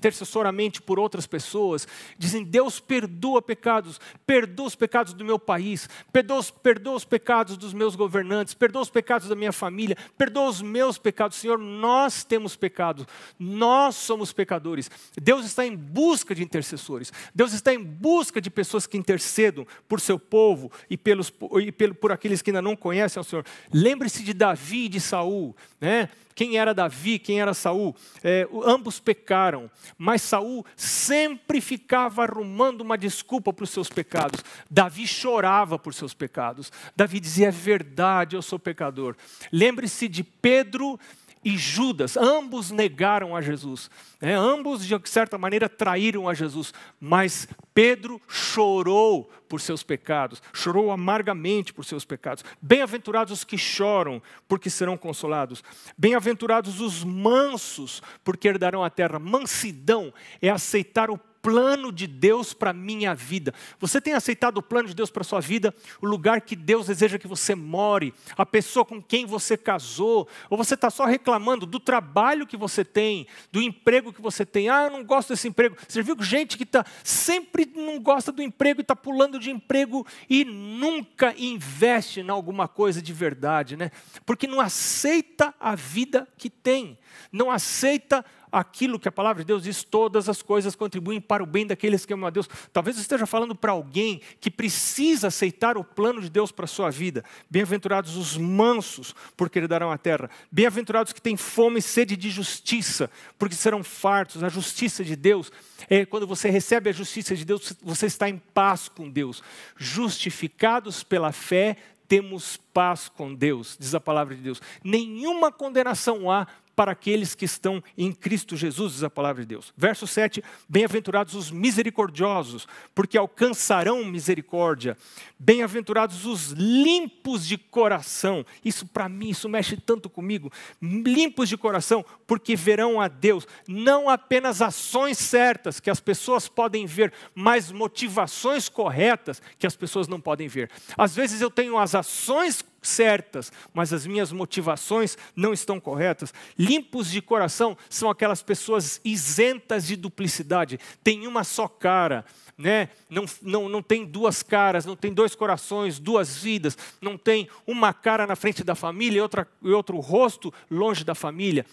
por 0.80 1.00
outras 1.00 1.26
pessoas, 1.26 1.88
dizem: 2.18 2.44
Deus 2.44 2.80
perdoa 2.80 3.42
pecados, 3.42 4.00
perdoa 4.26 4.68
os 4.68 4.76
pecados 4.76 5.14
do 5.14 5.26
meu 5.26 5.40
país, 5.40 5.90
perdoa, 6.14 6.44
perdoa 6.62 6.96
os 6.96 7.06
pecados 7.06 7.58
dos 7.58 7.74
meus 7.74 7.96
governantes, 7.96 8.54
perdoa 8.54 8.84
os 8.84 8.90
pecados 8.90 9.28
da 9.28 9.36
minha 9.36 9.52
família, 9.52 9.98
perdoa 10.18 10.50
os 10.50 10.62
meus 10.62 10.98
pecados. 10.98 11.38
Senhor, 11.38 11.58
nós 11.58 12.24
temos 12.24 12.56
pecado, 12.56 13.08
nós 13.40 13.96
somos 13.96 14.32
pecadores. 14.32 14.92
Deus 15.20 15.46
está 15.46 15.66
em 15.66 15.76
busca 15.76 16.36
de 16.36 16.44
intercessores, 16.44 17.12
Deus 17.34 17.54
está 17.54 17.74
em 17.74 17.84
busca 17.84 18.40
de 18.40 18.50
pessoas 18.52 18.86
que 18.86 18.98
intercedam 18.98 19.66
por 19.88 20.00
seu 20.00 20.20
povo 20.20 20.72
e, 20.90 20.98
pelos, 20.98 21.34
e 21.60 21.72
pelo, 21.72 21.96
por 21.96 22.12
aqueles 22.12 22.42
que 22.42 22.52
ainda 22.52 22.62
não 22.62 22.76
conhecem 22.76 23.20
ao 23.20 23.24
Senhor. 23.24 23.46
Lembre-se 23.74 24.24
de 24.24 24.34
Davi 24.34 24.86
e 24.86 24.90
de 24.90 25.00
Saul, 25.00 25.56
né? 25.80 26.10
Quem 26.36 26.58
era 26.58 26.74
Davi, 26.74 27.20
quem 27.20 27.42
era 27.42 27.54
Saul. 27.54 27.96
É, 28.24 28.48
ambos 28.66 29.00
pecaram, 29.00 29.70
mas 29.98 30.22
Saul 30.22 30.66
sempre 30.76 31.62
ficava 31.62 32.24
arrumando 32.24 32.82
uma 32.82 32.98
desculpa 32.98 33.54
para 33.54 33.64
os 33.64 33.70
seus 33.70 33.90
pecados. 33.90 34.44
Davi 34.70 35.08
chorava 35.08 35.78
por 35.78 35.94
seus 35.94 36.14
pecados. 36.14 36.72
Davi 36.96 37.20
dizia: 37.20 37.48
é 37.48 37.52
verdade, 37.52 38.36
eu 38.36 38.42
sou 38.42 38.60
pecador. 38.60 39.16
Lembre-se 39.52 40.08
de 40.08 40.24
Pedro 40.24 41.00
e 41.44 41.58
Judas, 41.58 42.16
ambos 42.16 42.70
negaram 42.70 43.36
a 43.36 43.42
Jesus, 43.42 43.90
né? 44.22 44.36
ambos 44.36 44.86
de 44.86 44.96
certa 45.06 45.38
maneira 45.38 45.68
traíram 45.68 46.30
a 46.30 46.34
Jesus, 46.34 46.72
mas 47.00 47.48
Pedro 47.74 48.22
chorou 48.28 49.30
por 49.50 49.60
seus 49.60 49.82
pecados, 49.82 50.42
chorou 50.54 50.92
amargamente 50.92 51.74
por 51.74 51.84
seus 51.84 52.06
pecados. 52.06 52.46
Bem-aventurados 52.62 53.34
os 53.34 53.44
que 53.44 53.58
choram, 53.58 54.22
porque 54.48 54.70
serão 54.70 54.96
consolados. 54.96 55.64
Bem-aventurados 55.98 56.80
os 56.80 57.04
mansos, 57.04 58.04
porque 58.24 58.48
herdarão 58.48 58.84
a 58.84 58.90
terra. 58.90 59.18
Mansidão 59.18 60.14
é 60.42 60.50
aceitar 60.50 61.10
o 61.10 61.18
plano 61.42 61.92
de 61.92 62.08
Deus 62.08 62.54
para 62.54 62.70
a 62.70 62.74
minha 62.74 63.16
vida. 63.16 63.54
Você 63.80 64.00
tem 64.00 64.14
aceitado 64.14 64.58
o 64.58 64.64
plano 64.64 64.88
de 64.88 64.96
Deus 64.96 65.10
para 65.10 65.22
a 65.22 65.26
sua 65.26 65.40
vida? 65.40 65.74
O 66.02 66.06
lugar 66.06 66.42
que 66.42 66.56
Deus 66.56 66.88
deseja 66.88 67.18
que 67.18 67.28
você 67.28 67.56
more? 67.56 68.14
A 68.38 68.46
pessoa 68.46 68.86
com 68.86 69.02
quem 69.02 69.26
você 69.26 69.58
casou? 69.58 70.28
Ou 70.50 70.58
você 70.58 70.76
está 70.76 70.90
só 70.90 71.06
reclamando 71.06 71.66
do 71.66 71.80
trabalho 71.80 72.46
que 72.46 72.58
você 72.58 72.86
tem, 72.86 73.28
do 73.52 73.62
emprego 73.62 74.14
que 74.14 74.22
você 74.22 74.46
tem? 74.46 74.70
Ah, 74.70 74.86
eu 74.86 74.92
não 74.92 75.04
gosto 75.04 75.30
desse 75.30 75.48
emprego. 75.48 75.76
Você 75.88 76.02
viu 76.02 76.16
gente 76.22 76.58
que 76.58 76.66
tá, 76.66 76.86
sempre 77.04 77.70
não 77.76 78.00
gosta 78.00 78.32
do 78.32 78.42
emprego 78.42 78.80
e 78.80 78.84
está 78.84 78.96
pulando 78.96 79.40
de 79.40 79.50
emprego 79.50 80.06
e 80.30 80.46
nunca 80.46 81.34
investe 81.38 82.20
em 82.20 82.30
alguma 82.30 82.68
coisa 82.68 83.02
de 83.02 83.14
verdade, 83.14 83.76
né? 83.76 83.92
Porque 84.26 84.48
não 84.48 84.60
aceita 84.60 85.54
a 85.60 85.76
vida 85.76 86.28
que 86.38 86.50
tem, 86.50 86.98
não 87.32 87.50
aceita 87.50 88.24
aquilo 88.52 89.00
que 89.00 89.08
a 89.08 89.12
palavra 89.12 89.44
de 89.44 89.48
Deus 89.48 89.64
diz, 89.64 89.84
todas 89.84 90.28
as 90.28 90.42
coisas 90.42 90.76
contribuem 90.76 91.22
para 91.22 91.42
o 91.42 91.46
bem 91.46 91.66
daqueles 91.66 92.06
que 92.06 92.14
amam 92.14 92.28
a 92.28 92.30
Deus. 92.30 92.50
Talvez 92.74 92.96
você 92.96 93.04
esteja 93.04 93.26
falando 93.26 93.56
para 93.56 93.72
alguém 93.72 94.22
que 94.40 94.52
precisa 94.52 95.28
aceitar 95.28 95.78
o 95.78 95.84
plano 95.84 96.22
de 96.22 96.30
Deus 96.30 96.52
para 96.52 96.66
a 96.66 96.68
sua 96.68 96.90
vida. 96.90 97.24
Bem-aventurados 97.50 98.18
os 98.18 98.38
mansos, 98.38 99.16
porque 99.38 99.60
herdarão 99.60 99.92
a 99.92 99.98
terra. 99.98 100.30
Bem-aventurados 100.52 101.14
que 101.14 101.22
têm 101.22 101.38
fome 101.38 101.80
e 101.80 101.82
sede 101.82 102.18
de 102.18 102.30
justiça, 102.30 103.10
porque 103.38 103.56
serão 103.56 103.84
fartos. 103.84 104.44
A 104.44 104.50
justiça 104.50 105.04
de 105.04 105.16
Deus 105.16 105.52
é 105.90 106.06
quando 106.06 106.28
você 106.28 106.50
recebe 106.50 106.90
a 106.90 106.94
justiça 106.94 107.36
de 107.36 107.46
Deus, 107.46 107.74
você 107.82 108.06
está 108.06 108.28
em 108.28 108.38
paz 108.38 108.90
com 108.90 109.10
Deus. 109.10 109.42
Justificados 109.78 111.04
pela 111.04 111.32
fé, 111.32 111.78
temos 112.12 112.58
paz 112.74 113.08
com 113.08 113.34
Deus, 113.34 113.78
diz 113.80 113.96
a 113.96 114.00
palavra 114.00 114.36
de 114.36 114.42
Deus. 114.42 114.62
Nenhuma 114.84 115.50
condenação 115.50 116.30
há 116.30 116.46
para 116.76 116.92
aqueles 116.92 117.36
que 117.36 117.46
estão 117.46 117.84
em 117.98 118.12
Cristo 118.12 118.56
Jesus, 118.56 118.94
diz 118.94 119.04
a 119.04 119.10
palavra 119.10 119.42
de 119.42 119.48
Deus. 119.48 119.74
Verso 119.76 120.08
7: 120.08 120.44
Bem-aventurados 120.68 121.36
os 121.36 121.52
misericordiosos, 121.52 122.68
porque 122.96 123.18
alcançarão 123.18 124.04
misericórdia. 124.06 124.98
Bem-aventurados 125.38 126.26
os 126.26 126.52
limpos 126.52 127.46
de 127.46 127.58
coração. 127.58 128.46
Isso 128.64 128.86
para 128.86 129.10
mim, 129.10 129.30
isso 129.30 129.50
mexe 129.50 129.78
tanto 129.78 130.10
comigo. 130.10 130.52
Limpos 130.82 131.50
de 131.50 131.58
coração, 131.58 132.06
porque 132.26 132.56
verão 132.56 133.02
a 133.02 133.08
Deus. 133.08 133.48
Não 133.68 134.10
apenas 134.10 134.62
ações 134.62 135.18
certas 135.18 135.80
que 135.80 135.90
as 135.90 136.00
pessoas 136.00 136.48
podem 136.48 136.86
ver, 136.86 137.14
mas 137.36 137.72
motivações 137.72 138.70
corretas 138.70 139.42
que 139.58 139.68
as 139.68 139.76
pessoas 139.76 140.08
não 140.08 140.20
podem 140.20 140.48
ver. 140.48 140.70
Às 140.98 141.16
vezes 141.16 141.42
eu 141.42 141.50
tenho 141.50 141.78
as 141.78 141.96
ações 141.96 142.62
certas, 142.82 143.52
mas 143.74 143.94
as 143.94 144.06
minhas 144.06 144.32
motivações 144.32 145.18
não 145.36 145.54
estão 145.54 145.80
corretas. 145.80 146.34
Limpos 146.58 147.10
de 147.12 147.22
coração 147.22 147.78
são 147.90 148.10
aquelas 148.10 148.42
pessoas 148.42 149.00
isentas 149.06 149.86
de 149.86 149.96
duplicidade, 149.96 150.80
tem 151.04 151.28
uma 151.28 151.44
só 151.44 151.68
cara, 151.68 152.26
né? 152.58 152.90
não, 153.10 153.26
não, 153.42 153.70
não 153.70 153.82
tem 153.82 154.06
duas 154.06 154.42
caras, 154.42 154.86
não 154.86 154.96
tem 154.96 155.14
dois 155.14 155.36
corações, 155.36 156.00
duas 156.00 156.38
vidas, 156.38 156.78
não 157.00 157.18
tem 157.18 157.48
uma 157.66 157.94
cara 157.94 158.26
na 158.26 158.36
frente 158.36 158.64
da 158.64 158.76
família 158.76 159.20
e, 159.20 159.22
outra, 159.22 159.48
e 159.62 159.72
outro 159.72 160.00
rosto 160.00 160.54
longe 160.70 161.04
da 161.04 161.16
família. 161.16 161.66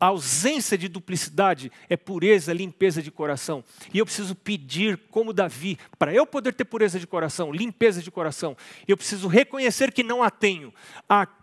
A 0.00 0.06
ausência 0.06 0.78
de 0.78 0.88
duplicidade 0.88 1.72
é 1.88 1.96
pureza, 1.96 2.52
limpeza 2.52 3.02
de 3.02 3.10
coração. 3.10 3.64
E 3.92 3.98
eu 3.98 4.04
preciso 4.04 4.34
pedir, 4.34 4.98
como 5.10 5.32
Davi, 5.32 5.78
para 5.98 6.14
eu 6.14 6.26
poder 6.26 6.52
ter 6.52 6.64
pureza 6.64 7.00
de 7.00 7.06
coração, 7.06 7.52
limpeza 7.52 8.02
de 8.02 8.10
coração, 8.10 8.56
eu 8.86 8.96
preciso 8.96 9.28
reconhecer 9.28 9.92
que 9.92 10.02
não 10.02 10.22
a 10.22 10.30
tenho. 10.30 10.72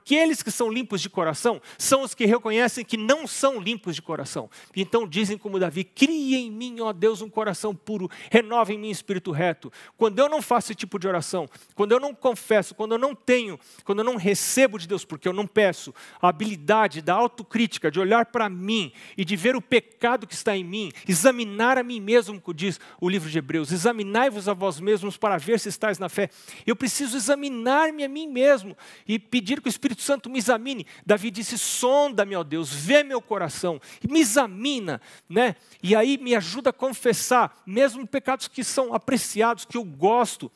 Aqueles 0.06 0.44
que 0.44 0.52
são 0.52 0.70
limpos 0.72 1.02
de 1.02 1.10
coração 1.10 1.60
são 1.80 2.04
os 2.04 2.14
que 2.14 2.28
reconhecem 2.28 2.86
que 2.86 2.96
não 2.96 3.26
são 3.26 3.60
limpos 3.60 3.96
de 3.96 4.04
coração. 4.04 4.48
Então 4.76 5.08
dizem 5.08 5.36
como 5.36 5.58
Davi: 5.58 5.84
cria 5.84 6.38
em 6.38 6.52
mim, 6.52 6.80
ó 6.80 6.94
Deus, 6.94 7.24
um 7.24 7.30
coração 7.30 7.74
puro, 7.76 8.08
renova 8.30 8.72
em 8.72 8.78
mim 8.78 8.92
espírito 8.92 9.32
reto. 9.32 9.74
Quando 9.98 10.20
eu 10.20 10.30
não 10.30 10.44
faço 10.44 10.68
esse 10.68 10.76
tipo 10.76 11.00
de 11.00 11.08
oração, 11.08 11.50
quando 11.74 11.92
eu 11.92 12.00
não 12.00 12.14
confesso, 12.14 12.76
quando 12.76 12.92
eu 12.92 13.00
não 13.00 13.16
tenho, 13.16 13.60
quando 13.84 14.00
eu 14.00 14.06
não 14.06 14.16
recebo 14.16 14.78
de 14.78 14.88
Deus, 14.88 15.04
porque 15.04 15.28
eu 15.28 15.34
não 15.34 15.48
peço, 15.48 15.92
a 16.22 16.30
habilidade 16.30 17.02
da 17.02 17.16
autocrítica, 17.16 17.90
de 17.90 18.00
olhar 18.00 18.28
para 18.28 18.48
mim 18.48 18.92
e 19.18 19.26
de 19.26 19.36
ver 19.36 19.56
o 19.56 19.62
pecado 19.62 20.28
que 20.28 20.36
está 20.36 20.56
em 20.56 20.64
mim, 20.64 20.92
examinar 21.08 21.80
a 21.80 21.84
mim 21.84 22.00
mesmo, 22.00 22.40
como 22.40 22.54
diz 22.54 22.80
o 23.02 23.10
livro 23.10 23.28
de 23.28 23.40
Hebreus, 23.40 23.72
examinai-vos 23.72 24.48
a 24.48 24.54
vós 24.54 24.80
mesmos 24.80 25.18
para 25.18 25.40
ver 25.40 25.60
se 25.60 25.70
estáis 25.70 25.98
na 25.98 26.10
fé. 26.10 26.30
Eu 26.64 26.76
preciso 26.76 27.18
examinar-me 27.18 28.04
a 28.04 28.08
mim 28.08 28.28
mesmo 28.28 28.78
e 29.08 29.18
pedir 29.18 29.62
que 29.62 29.68
o 29.68 29.70
Espírito 29.70 29.95
Santo 30.02 30.30
me 30.30 30.38
examine. 30.38 30.86
Davi 31.06 31.32
disse: 31.32 31.58
sonda-me, 31.58 32.36
ó 32.36 32.44
Deus, 32.44 32.74
vê 32.74 33.04
meu 33.04 33.22
coração, 33.22 33.80
me 34.10 34.20
examina, 34.20 35.02
né? 35.30 35.56
E 35.82 35.96
aí 35.96 36.18
me 36.18 36.36
ajuda 36.36 36.70
a 36.70 36.74
confessar, 36.74 37.62
mesmo 37.66 38.06
pecados 38.08 38.48
que 38.48 38.64
são 38.64 38.94
apreciados, 38.94 39.66
que 39.66 39.78
eu 39.78 39.84
gosto, 39.84 40.52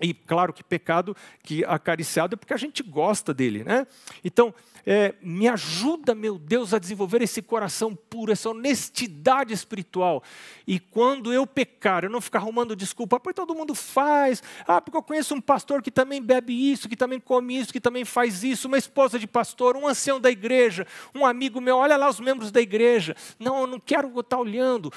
e 0.00 0.14
claro 0.14 0.52
que 0.52 0.64
pecado 0.64 1.14
que 1.42 1.64
acariciado 1.64 2.34
é 2.34 2.36
porque 2.36 2.54
a 2.54 2.58
gente 2.58 2.82
gosta 2.82 3.34
dele, 3.34 3.62
né? 3.62 3.86
Então, 4.24 4.54
é, 4.86 5.14
me 5.22 5.48
ajuda, 5.48 6.14
meu 6.14 6.38
Deus, 6.38 6.72
a 6.72 6.78
desenvolver 6.78 7.22
esse 7.22 7.42
coração 7.42 7.94
puro, 7.94 8.32
essa 8.32 8.50
honestidade 8.50 9.52
espiritual. 9.52 10.22
E 10.66 10.78
quando 10.78 11.32
eu 11.32 11.46
pecar, 11.46 12.04
eu 12.04 12.10
não 12.10 12.20
ficar 12.20 12.38
arrumando 12.38 12.76
desculpa, 12.76 13.16
ah, 13.16 13.20
porque 13.20 13.34
todo 13.34 13.54
mundo 13.54 13.74
faz, 13.74 14.42
ah, 14.66 14.80
porque 14.80 14.96
eu 14.96 15.02
conheço 15.02 15.34
um 15.34 15.40
pastor 15.40 15.82
que 15.82 15.90
também 15.90 16.22
bebe 16.22 16.52
isso, 16.52 16.88
que 16.88 16.96
também 16.96 17.18
come 17.18 17.58
isso, 17.58 17.72
que 17.72 17.80
também 17.80 18.04
faz 18.04 18.44
isso, 18.44 18.68
uma 18.68 18.78
esposa 18.78 19.18
de 19.18 19.26
pastor, 19.26 19.76
um 19.76 19.86
ancião 19.86 20.20
da 20.20 20.30
igreja, 20.30 20.86
um 21.14 21.26
amigo 21.26 21.60
meu, 21.60 21.76
olha 21.76 21.96
lá 21.96 22.08
os 22.08 22.20
membros 22.20 22.50
da 22.50 22.60
igreja. 22.60 23.16
Não, 23.38 23.62
eu 23.62 23.66
não 23.66 23.80
quero 23.80 24.18
estar 24.20 24.38
olhando 24.38 24.92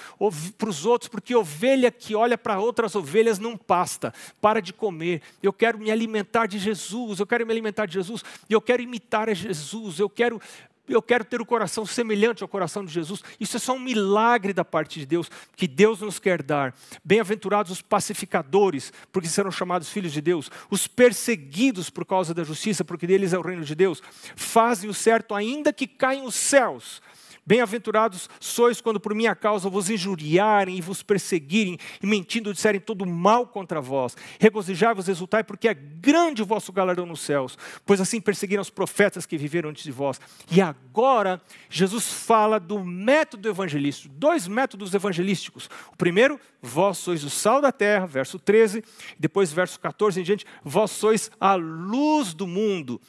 para 0.57 0.69
os 0.69 0.85
outros, 0.85 1.09
porque 1.09 1.35
ovelha 1.35 1.91
que 1.91 2.15
olha 2.15 2.37
para 2.37 2.59
outras 2.59 2.95
ovelhas 2.95 3.39
não 3.39 3.57
pasta, 3.57 4.13
para 4.39 4.61
de 4.61 4.73
comer. 4.73 5.21
Eu 5.41 5.51
quero 5.51 5.79
me 5.79 5.91
alimentar 5.91 6.45
de 6.45 6.59
Jesus, 6.59 7.19
eu 7.19 7.25
quero 7.25 7.45
me 7.45 7.51
alimentar 7.51 7.85
de 7.85 7.93
Jesus, 7.93 8.23
e 8.49 8.53
eu 8.53 8.61
quero 8.61 8.81
imitar 8.81 9.29
a 9.29 9.33
Jesus. 9.33 9.72
Jesus, 9.73 9.99
eu 9.99 10.09
quero 10.09 10.39
eu 10.85 11.01
quero 11.01 11.23
ter 11.23 11.39
o 11.39 11.45
coração 11.45 11.85
semelhante 11.85 12.43
ao 12.43 12.49
coração 12.49 12.83
de 12.83 12.91
Jesus. 12.91 13.23
Isso 13.39 13.55
é 13.55 13.59
só 13.59 13.73
um 13.73 13.79
milagre 13.79 14.51
da 14.51 14.65
parte 14.65 14.99
de 14.99 15.05
Deus, 15.05 15.31
que 15.55 15.65
Deus 15.65 16.01
nos 16.01 16.19
quer 16.19 16.43
dar. 16.43 16.75
Bem-aventurados 17.05 17.71
os 17.71 17.81
pacificadores, 17.81 18.91
porque 19.09 19.29
serão 19.29 19.49
chamados 19.49 19.89
filhos 19.89 20.11
de 20.11 20.19
Deus. 20.19 20.51
Os 20.69 20.85
perseguidos 20.85 21.89
por 21.89 22.05
causa 22.05 22.33
da 22.33 22.43
justiça, 22.43 22.83
porque 22.83 23.07
deles 23.07 23.31
é 23.31 23.37
o 23.37 23.41
reino 23.41 23.63
de 23.63 23.75
Deus. 23.75 24.03
Fazem 24.35 24.89
o 24.89 24.93
certo, 24.93 25.33
ainda 25.33 25.71
que 25.71 25.87
caiam 25.87 26.25
os 26.25 26.35
céus. 26.35 27.01
Bem-aventurados 27.45 28.29
sois 28.39 28.79
quando 28.79 28.99
por 28.99 29.13
minha 29.13 29.35
causa 29.35 29.69
vos 29.69 29.89
injuriarem 29.89 30.77
e 30.77 30.81
vos 30.81 31.03
perseguirem 31.03 31.77
e 32.01 32.07
mentindo 32.07 32.53
disserem 32.53 32.79
todo 32.79 33.05
mal 33.05 33.45
contra 33.45 33.81
vós. 33.81 34.15
Regozijai-vos, 34.39 35.09
exultai, 35.09 35.43
porque 35.43 35.67
é 35.67 35.73
grande 35.73 36.41
o 36.41 36.45
vosso 36.45 36.71
galardão 36.71 37.05
nos 37.05 37.19
céus, 37.19 37.57
pois 37.85 37.99
assim 37.99 38.21
perseguiram 38.21 38.61
os 38.61 38.69
profetas 38.69 39.25
que 39.25 39.37
viveram 39.37 39.69
antes 39.69 39.83
de 39.83 39.91
vós. 39.91 40.21
E 40.49 40.61
agora, 40.61 41.41
Jesus 41.69 42.13
fala 42.13 42.59
do 42.59 42.83
método 42.83 43.49
evangelístico, 43.49 44.13
dois 44.17 44.47
métodos 44.47 44.93
evangelísticos. 44.93 45.69
O 45.91 45.97
primeiro, 45.97 46.39
vós 46.61 46.97
sois 46.97 47.25
o 47.25 47.29
sal 47.29 47.59
da 47.59 47.73
terra, 47.73 48.05
verso 48.05 48.39
13, 48.39 48.83
depois 49.19 49.51
verso 49.51 49.77
14 49.79 50.21
em 50.21 50.23
diante, 50.23 50.45
vós 50.63 50.91
sois 50.91 51.29
a 51.39 51.55
luz 51.55 52.33
do 52.33 52.47
mundo. 52.47 53.01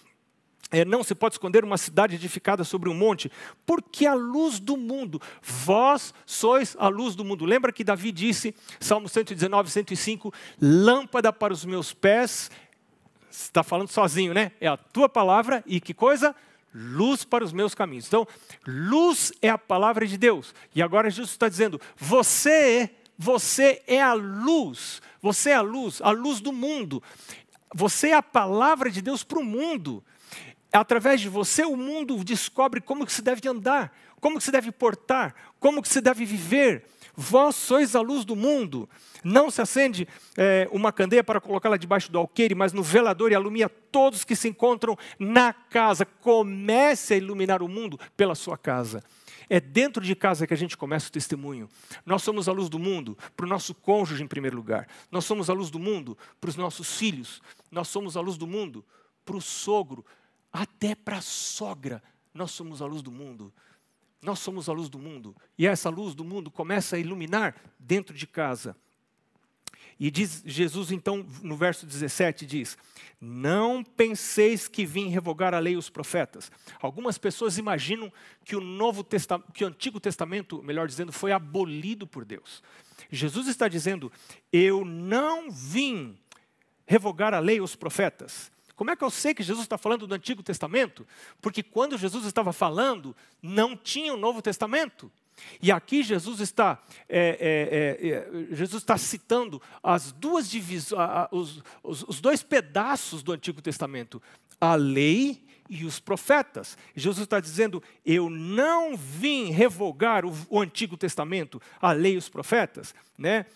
É, 0.75 0.85
não 0.85 1.04
se 1.04 1.14
pode 1.14 1.37
esconder 1.37 1.62
uma 1.62 1.78
cidade 1.78 2.16
edificada 2.16 2.64
sobre 2.64 2.88
um 2.88 2.95
monte, 2.95 3.31
porque 3.64 4.07
a 4.07 4.14
luz 4.14 4.59
do 4.59 4.76
mundo, 4.76 5.23
vós 5.40 6.12
sois 6.26 6.76
a 6.81 6.88
luz 6.88 7.14
do 7.14 7.25
mundo. 7.25 7.45
Lembra 7.45 7.73
que 7.73 7.85
Davi 7.85 8.11
disse, 8.11 8.52
Salmo 8.81 9.09
119, 9.09 9.71
105, 9.71 10.35
lâmpada 10.61 11.33
para 11.33 11.52
os 11.52 11.64
meus 11.64 11.95
pés, 11.95 12.50
está 13.31 13.62
falando 13.62 13.88
sozinho, 13.88 14.35
né? 14.35 14.50
É 14.61 14.66
a 14.66 14.76
tua 14.76 15.09
palavra 15.09 15.62
e 15.64 15.81
que 15.81 15.95
coisa? 15.95 16.35
Luz 16.75 17.23
para 17.23 17.45
os 17.45 17.52
meus 17.52 17.73
caminhos. 17.73 18.09
Então, 18.09 18.26
luz 18.66 19.33
é 19.40 19.50
a 19.50 19.57
palavra 19.57 20.04
de 20.04 20.19
Deus. 20.19 20.52
E 20.75 20.83
agora 20.83 21.09
Jesus 21.09 21.31
está 21.31 21.49
dizendo, 21.49 21.81
você, 21.97 22.90
você 23.16 23.81
é 23.87 24.02
a 24.02 24.12
luz, 24.12 25.00
você 25.23 25.50
é 25.50 25.54
a 25.54 25.61
luz, 25.61 26.02
a 26.02 26.11
luz 26.11 26.40
do 26.40 26.52
mundo. 26.52 27.00
Você 27.73 28.09
é 28.09 28.14
a 28.14 28.23
palavra 28.23 28.90
de 28.90 29.00
Deus 29.00 29.23
para 29.23 29.38
o 29.38 29.45
mundo 29.45 30.02
através 30.78 31.21
de 31.21 31.28
você, 31.28 31.64
o 31.64 31.76
mundo 31.76 32.23
descobre 32.25 32.81
como 32.81 33.07
que 33.07 33.12
se 33.12 33.23
deve 33.23 33.49
andar, 33.49 33.97
como 34.21 34.38
que 34.38 34.45
se 34.45 34.50
deve 34.50 34.73
portar, 34.73 35.35
como 35.61 35.81
que 35.81 35.88
se 35.88 36.00
deve 36.00 36.25
viver. 36.25 36.85
Vós 37.16 37.54
sois 37.54 37.95
a 37.95 38.00
luz 38.00 38.25
do 38.25 38.35
mundo. 38.35 38.88
Não 39.23 39.50
se 39.50 39.62
acende 39.62 40.09
é, 40.37 40.69
uma 40.73 40.93
candeia 40.93 41.23
para 41.23 41.40
colocá-la 41.40 41.76
debaixo 41.76 42.11
do 42.11 42.19
alqueire, 42.19 42.54
mas 42.54 42.73
no 42.73 42.83
velador 42.83 43.31
e 43.31 43.35
alumia 43.35 43.69
todos 43.69 44.25
que 44.25 44.35
se 44.35 44.49
encontram 44.49 44.99
na 45.19 45.52
casa. 45.52 46.04
Comece 46.04 47.14
a 47.14 47.16
iluminar 47.16 47.62
o 47.62 47.69
mundo 47.69 47.99
pela 48.16 48.35
sua 48.35 48.59
casa. 48.59 49.02
É 49.49 49.61
dentro 49.61 50.02
de 50.02 50.16
casa 50.16 50.47
que 50.47 50.54
a 50.54 50.57
gente 50.57 50.76
começa 50.76 51.09
o 51.09 51.12
testemunho. 51.12 51.69
Nós 52.04 52.23
somos 52.23 52.49
a 52.49 52.52
luz 52.52 52.69
do 52.69 52.78
mundo 52.78 53.16
para 53.37 53.47
o 53.47 53.49
nosso 53.49 53.75
cônjuge, 53.75 54.23
em 54.23 54.26
primeiro 54.26 54.57
lugar. 54.57 54.88
Nós 55.11 55.25
somos 55.25 55.49
a 55.49 55.52
luz 55.52 55.71
do 55.71 55.78
mundo 55.78 56.19
para 56.40 56.50
os 56.50 56.57
nossos 56.57 56.97
filhos. 56.99 57.40
Nós 57.71 57.88
somos 57.88 58.16
a 58.16 58.21
luz 58.21 58.37
do 58.37 58.47
mundo 58.47 58.85
para 59.25 59.37
o 59.37 59.40
sogro, 59.40 60.04
até 60.54 60.94
para 60.94 61.18
a 61.18 61.20
sogra. 61.20 62.00
Nós 62.32 62.52
somos 62.52 62.80
a 62.80 62.87
luz 62.87 63.02
do 63.02 63.11
mundo. 63.11 63.52
Nós 64.23 64.38
somos 64.38 64.68
a 64.68 64.73
luz 64.73 64.88
do 64.88 65.00
mundo. 65.00 65.37
E 65.58 65.66
essa 65.66 65.90
luz 65.90 66.14
do 66.14 66.25
mundo 66.25 66.49
começa 66.49 66.94
a 66.94 66.99
iluminar 66.99 67.56
dentro 67.76 68.14
de 68.14 68.25
casa. 68.25 68.76
E 69.99 70.11
diz 70.11 70.42
Jesus, 70.46 70.92
então, 70.92 71.26
no 71.42 71.56
verso 71.56 71.87
17, 71.87 72.46
diz: 72.46 72.78
Não 73.20 73.82
penseis 73.82 74.66
que 74.68 74.87
vim 74.87 75.08
revogar 75.08 75.54
a 75.54 75.58
lei 75.58 75.75
e 75.75 75.76
os 75.76 75.90
profetas. 75.90 76.50
Algumas 76.80 77.18
pessoas 77.18 77.58
imaginam 77.58 78.12
que 78.44 78.56
o, 78.56 78.61
Novo 78.61 79.04
Testamento, 79.04 79.52
que 79.52 79.64
o 79.64 79.68
Antigo 79.68 80.00
Testamento, 80.00 80.62
melhor 80.62 80.87
dizendo, 80.87 81.12
foi 81.12 81.32
abolido 81.32 82.06
por 82.06 82.25
Deus. 82.25 82.62
Jesus 83.11 83.46
está 83.46 83.68
dizendo: 83.68 84.11
Eu 84.52 84.84
não 84.84 85.50
vim 85.50 86.16
revogar 86.87 87.34
a 87.34 87.40
lei 87.40 87.56
e 87.56 87.61
os 87.61 87.76
profetas. 87.76 88.53
Como 88.76 88.90
é 88.90 88.97
que 88.97 89.04
eu 89.04 89.11
sei 89.11 89.35
que 89.35 89.43
Jesus 89.43 89.64
está 89.64 89.78
falando 89.78 90.07
do 90.07 90.14
Antigo 90.14 90.43
Testamento? 90.43 91.07
Porque 91.40 91.62
quando 91.62 91.97
Jesus 91.97 92.25
estava 92.26 92.52
falando, 92.52 93.14
não 93.43 93.76
tinha 93.76 94.12
o 94.12 94.16
Novo 94.16 94.43
Testamento. 94.43 95.11
E 95.61 95.73
aqui 95.73 96.02
Jesus 96.02 96.40
está, 96.40 96.81
é, 97.09 97.99
é, 98.00 98.09
é, 98.09 98.54
Jesus 98.54 98.83
está 98.83 98.97
citando 98.97 99.61
as 99.83 100.12
duas 100.12 100.49
divisões, 100.49 101.00
os, 101.31 101.62
os, 101.83 102.02
os 102.04 102.21
dois 102.21 102.43
pedaços 102.43 103.23
do 103.23 103.33
Antigo 103.33 103.61
Testamento, 103.61 104.23
a 104.61 104.75
lei 104.75 105.45
e 105.69 105.85
os 105.85 105.99
profetas. 105.99 106.76
Jesus 106.95 107.25
está 107.25 107.40
dizendo: 107.40 107.83
Eu 108.04 108.31
não 108.31 108.97
vim 108.97 109.50
revogar 109.50 110.25
o, 110.25 110.33
o 110.49 110.61
Antigo 110.61 110.97
Testamento, 110.97 111.61
a 111.81 111.93
lei 111.93 112.14
e 112.14 112.19
os 112.19 112.28
profetas. 112.28 112.95
Né? 113.16 113.47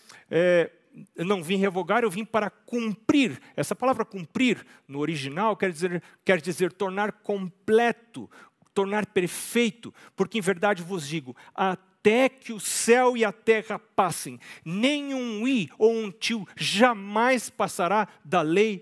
Eu 1.15 1.25
não 1.25 1.43
vim 1.43 1.57
revogar, 1.57 2.03
eu 2.03 2.09
vim 2.09 2.25
para 2.25 2.49
cumprir. 2.49 3.39
Essa 3.55 3.75
palavra 3.75 4.05
cumprir, 4.05 4.65
no 4.87 4.99
original, 4.99 5.55
quer 5.55 5.71
dizer, 5.71 6.03
quer 6.23 6.41
dizer 6.41 6.71
tornar 6.71 7.11
completo, 7.11 8.29
tornar 8.73 9.05
perfeito, 9.07 9.93
porque 10.15 10.37
em 10.37 10.41
verdade 10.41 10.81
vos 10.83 11.07
digo, 11.07 11.35
até 11.53 12.29
que 12.29 12.53
o 12.53 12.59
céu 12.59 13.17
e 13.17 13.25
a 13.25 13.31
terra 13.31 13.77
passem, 13.77 14.39
nenhum 14.63 15.47
i 15.47 15.69
ou 15.77 15.93
um 15.93 16.11
tio 16.11 16.47
jamais 16.55 17.49
passará 17.49 18.07
da 18.23 18.41
lei 18.41 18.81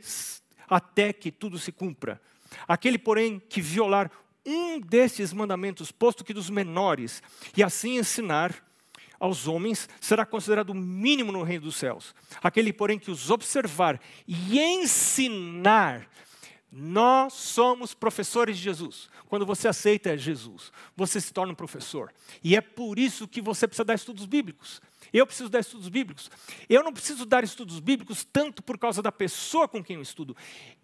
até 0.68 1.14
que 1.14 1.32
tudo 1.32 1.58
se 1.58 1.72
cumpra. 1.72 2.22
Aquele, 2.68 2.98
porém, 2.98 3.40
que 3.40 3.62
violar 3.62 4.12
um 4.46 4.80
desses 4.80 5.34
mandamentos, 5.34 5.92
posto 5.92 6.24
que 6.24 6.34
dos 6.34 6.50
menores, 6.50 7.22
e 7.56 7.62
assim 7.62 7.98
ensinar 7.98 8.67
aos 9.20 9.48
homens, 9.48 9.90
será 10.00 10.26
considerado 10.26 10.72
o 10.72 10.76
mínimo 10.76 11.32
no 11.32 11.44
reino 11.44 11.66
dos 11.66 11.76
céus. 11.76 12.14
Aquele, 12.42 12.72
porém, 12.74 13.00
que 13.00 13.12
os 13.12 13.30
observar 13.30 14.00
e 14.28 14.60
ensinar, 14.60 16.08
nós 16.72 17.34
somos 17.34 17.94
professores 17.94 18.58
de 18.58 18.64
Jesus. 18.64 19.10
Quando 19.28 19.46
você 19.46 19.68
aceita 19.68 20.18
Jesus, 20.18 20.72
você 20.96 21.20
se 21.20 21.34
torna 21.34 21.52
um 21.52 21.56
professor. 21.56 22.14
E 22.44 22.56
é 22.56 22.62
por 22.62 23.00
isso 23.00 23.28
que 23.28 23.42
você 23.42 23.68
precisa 23.68 23.86
dar 23.86 23.96
estudos 23.96 24.26
bíblicos. 24.26 24.82
Eu 25.12 25.26
preciso 25.26 25.50
dar 25.50 25.60
estudos 25.60 25.90
bíblicos. 25.90 26.30
Eu 26.70 26.84
não 26.84 26.94
preciso 26.94 27.26
dar 27.26 27.44
estudos 27.44 27.80
bíblicos 27.80 28.26
tanto 28.26 28.62
por 28.62 28.78
causa 28.78 29.02
da 29.02 29.12
pessoa 29.12 29.68
com 29.68 29.84
quem 29.84 29.96
eu 29.96 30.02
estudo. 30.02 30.36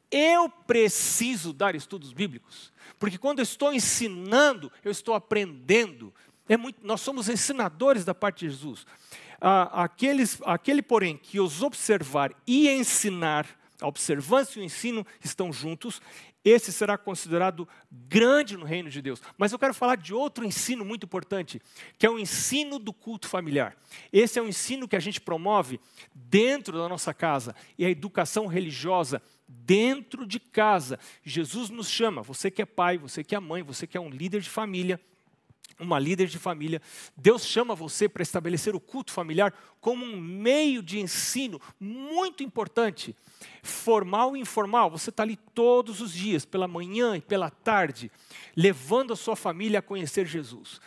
Eu 0.09 0.49
preciso 0.49 1.53
dar 1.53 1.75
estudos 1.75 2.13
bíblicos. 2.13 2.71
Porque 2.99 3.17
quando 3.17 3.39
eu 3.39 3.43
estou 3.43 3.73
ensinando, 3.73 4.71
eu 4.83 4.91
estou 4.91 5.15
aprendendo. 5.15 6.13
É 6.47 6.57
muito, 6.57 6.85
nós 6.85 7.01
somos 7.01 7.29
ensinadores 7.29 8.03
da 8.03 8.13
parte 8.13 8.45
de 8.45 8.51
Jesus. 8.51 8.85
Aqueles, 9.39 10.39
aquele, 10.45 10.81
porém, 10.81 11.17
que 11.17 11.39
os 11.39 11.61
observar 11.61 12.33
e 12.47 12.69
ensinar, 12.69 13.47
a 13.81 13.87
observância 13.87 14.59
e 14.59 14.61
o 14.61 14.65
ensino 14.65 15.05
estão 15.21 15.51
juntos, 15.51 16.01
esse 16.45 16.73
será 16.73 16.97
considerado 16.97 17.67
grande 17.89 18.57
no 18.57 18.65
reino 18.65 18.89
de 18.89 19.01
Deus. 19.01 19.21
Mas 19.37 19.51
eu 19.53 19.59
quero 19.59 19.73
falar 19.73 19.95
de 19.95 20.13
outro 20.13 20.45
ensino 20.45 20.83
muito 20.83 21.05
importante, 21.05 21.61
que 21.97 22.05
é 22.05 22.09
o 22.09 22.19
ensino 22.19 22.77
do 22.77 22.91
culto 22.91 23.27
familiar. 23.27 23.77
Esse 24.11 24.39
é 24.39 24.41
o 24.41 24.47
ensino 24.47 24.87
que 24.87 24.95
a 24.95 24.99
gente 24.99 25.21
promove 25.21 25.79
dentro 26.13 26.77
da 26.77 26.89
nossa 26.89 27.13
casa 27.13 27.55
e 27.77 27.85
a 27.85 27.89
educação 27.89 28.45
religiosa 28.45 29.21
dentro 29.47 30.25
de 30.25 30.39
casa. 30.39 30.99
Jesus 31.23 31.69
nos 31.69 31.89
chama, 31.89 32.21
você 32.21 32.51
que 32.51 32.61
é 32.61 32.65
pai, 32.65 32.97
você 32.97 33.23
que 33.23 33.35
é 33.35 33.39
mãe, 33.39 33.63
você 33.63 33.87
que 33.87 33.97
é 33.97 34.01
um 34.01 34.09
líder 34.09 34.41
de 34.41 34.49
família, 34.49 34.99
uma 35.79 35.99
líder 35.99 36.27
de 36.27 36.37
família, 36.37 36.81
Deus 37.15 37.45
chama 37.45 37.75
você 37.75 38.07
para 38.07 38.23
estabelecer 38.23 38.75
o 38.75 38.79
culto 38.79 39.11
familiar 39.11 39.53
como 39.81 40.05
um 40.05 40.19
meio 40.19 40.81
de 40.81 40.99
ensino 40.99 41.59
muito 41.79 42.43
importante, 42.43 43.15
formal 43.61 44.35
e 44.35 44.39
informal. 44.39 44.89
Você 44.91 45.09
está 45.09 45.23
ali 45.23 45.35
todos 45.53 45.99
os 45.99 46.13
dias, 46.13 46.45
pela 46.45 46.67
manhã 46.67 47.17
e 47.17 47.21
pela 47.21 47.49
tarde, 47.49 48.11
levando 48.55 49.13
a 49.13 49.15
sua 49.15 49.35
família 49.35 49.79
a 49.79 49.81
conhecer 49.81 50.25
Jesus. 50.25 50.79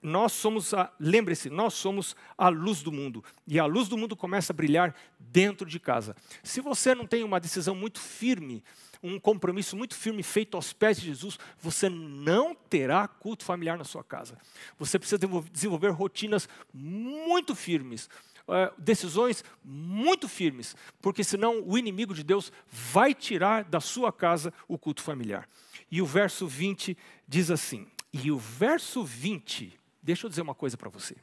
Nós 0.00 0.32
somos, 0.32 0.72
lembre-se, 0.98 1.48
nós 1.48 1.74
somos 1.74 2.16
a 2.36 2.48
luz 2.48 2.82
do 2.82 2.90
mundo. 2.90 3.24
E 3.46 3.58
a 3.58 3.64
luz 3.64 3.88
do 3.88 3.96
mundo 3.96 4.16
começa 4.16 4.52
a 4.52 4.56
brilhar 4.56 4.94
dentro 5.18 5.68
de 5.68 5.78
casa. 5.78 6.16
Se 6.42 6.60
você 6.60 6.94
não 6.94 7.06
tem 7.06 7.22
uma 7.22 7.38
decisão 7.38 7.74
muito 7.74 8.00
firme 8.00 8.62
um 9.02 9.18
compromisso 9.18 9.76
muito 9.76 9.96
firme 9.96 10.22
feito 10.22 10.56
aos 10.56 10.72
pés 10.72 11.00
de 11.00 11.06
Jesus, 11.06 11.38
você 11.60 11.88
não 11.88 12.54
terá 12.54 13.08
culto 13.08 13.44
familiar 13.44 13.76
na 13.76 13.84
sua 13.84 14.04
casa. 14.04 14.38
Você 14.78 14.98
precisa 14.98 15.18
desenvolver 15.50 15.90
rotinas 15.90 16.48
muito 16.72 17.56
firmes, 17.56 18.08
eh, 18.46 18.72
decisões 18.78 19.44
muito 19.64 20.28
firmes, 20.28 20.76
porque 21.00 21.24
senão 21.24 21.62
o 21.66 21.76
inimigo 21.76 22.14
de 22.14 22.22
Deus 22.22 22.52
vai 22.70 23.12
tirar 23.12 23.64
da 23.64 23.80
sua 23.80 24.12
casa 24.12 24.52
o 24.68 24.78
culto 24.78 25.02
familiar. 25.02 25.48
E 25.90 26.00
o 26.00 26.06
verso 26.06 26.46
20 26.46 26.96
diz 27.26 27.50
assim: 27.50 27.88
e 28.12 28.30
o 28.30 28.38
verso 28.38 29.02
20, 29.02 29.78
deixa 30.02 30.26
eu 30.26 30.28
dizer 30.28 30.42
uma 30.42 30.54
coisa 30.54 30.76
para 30.76 30.90
você. 30.90 31.16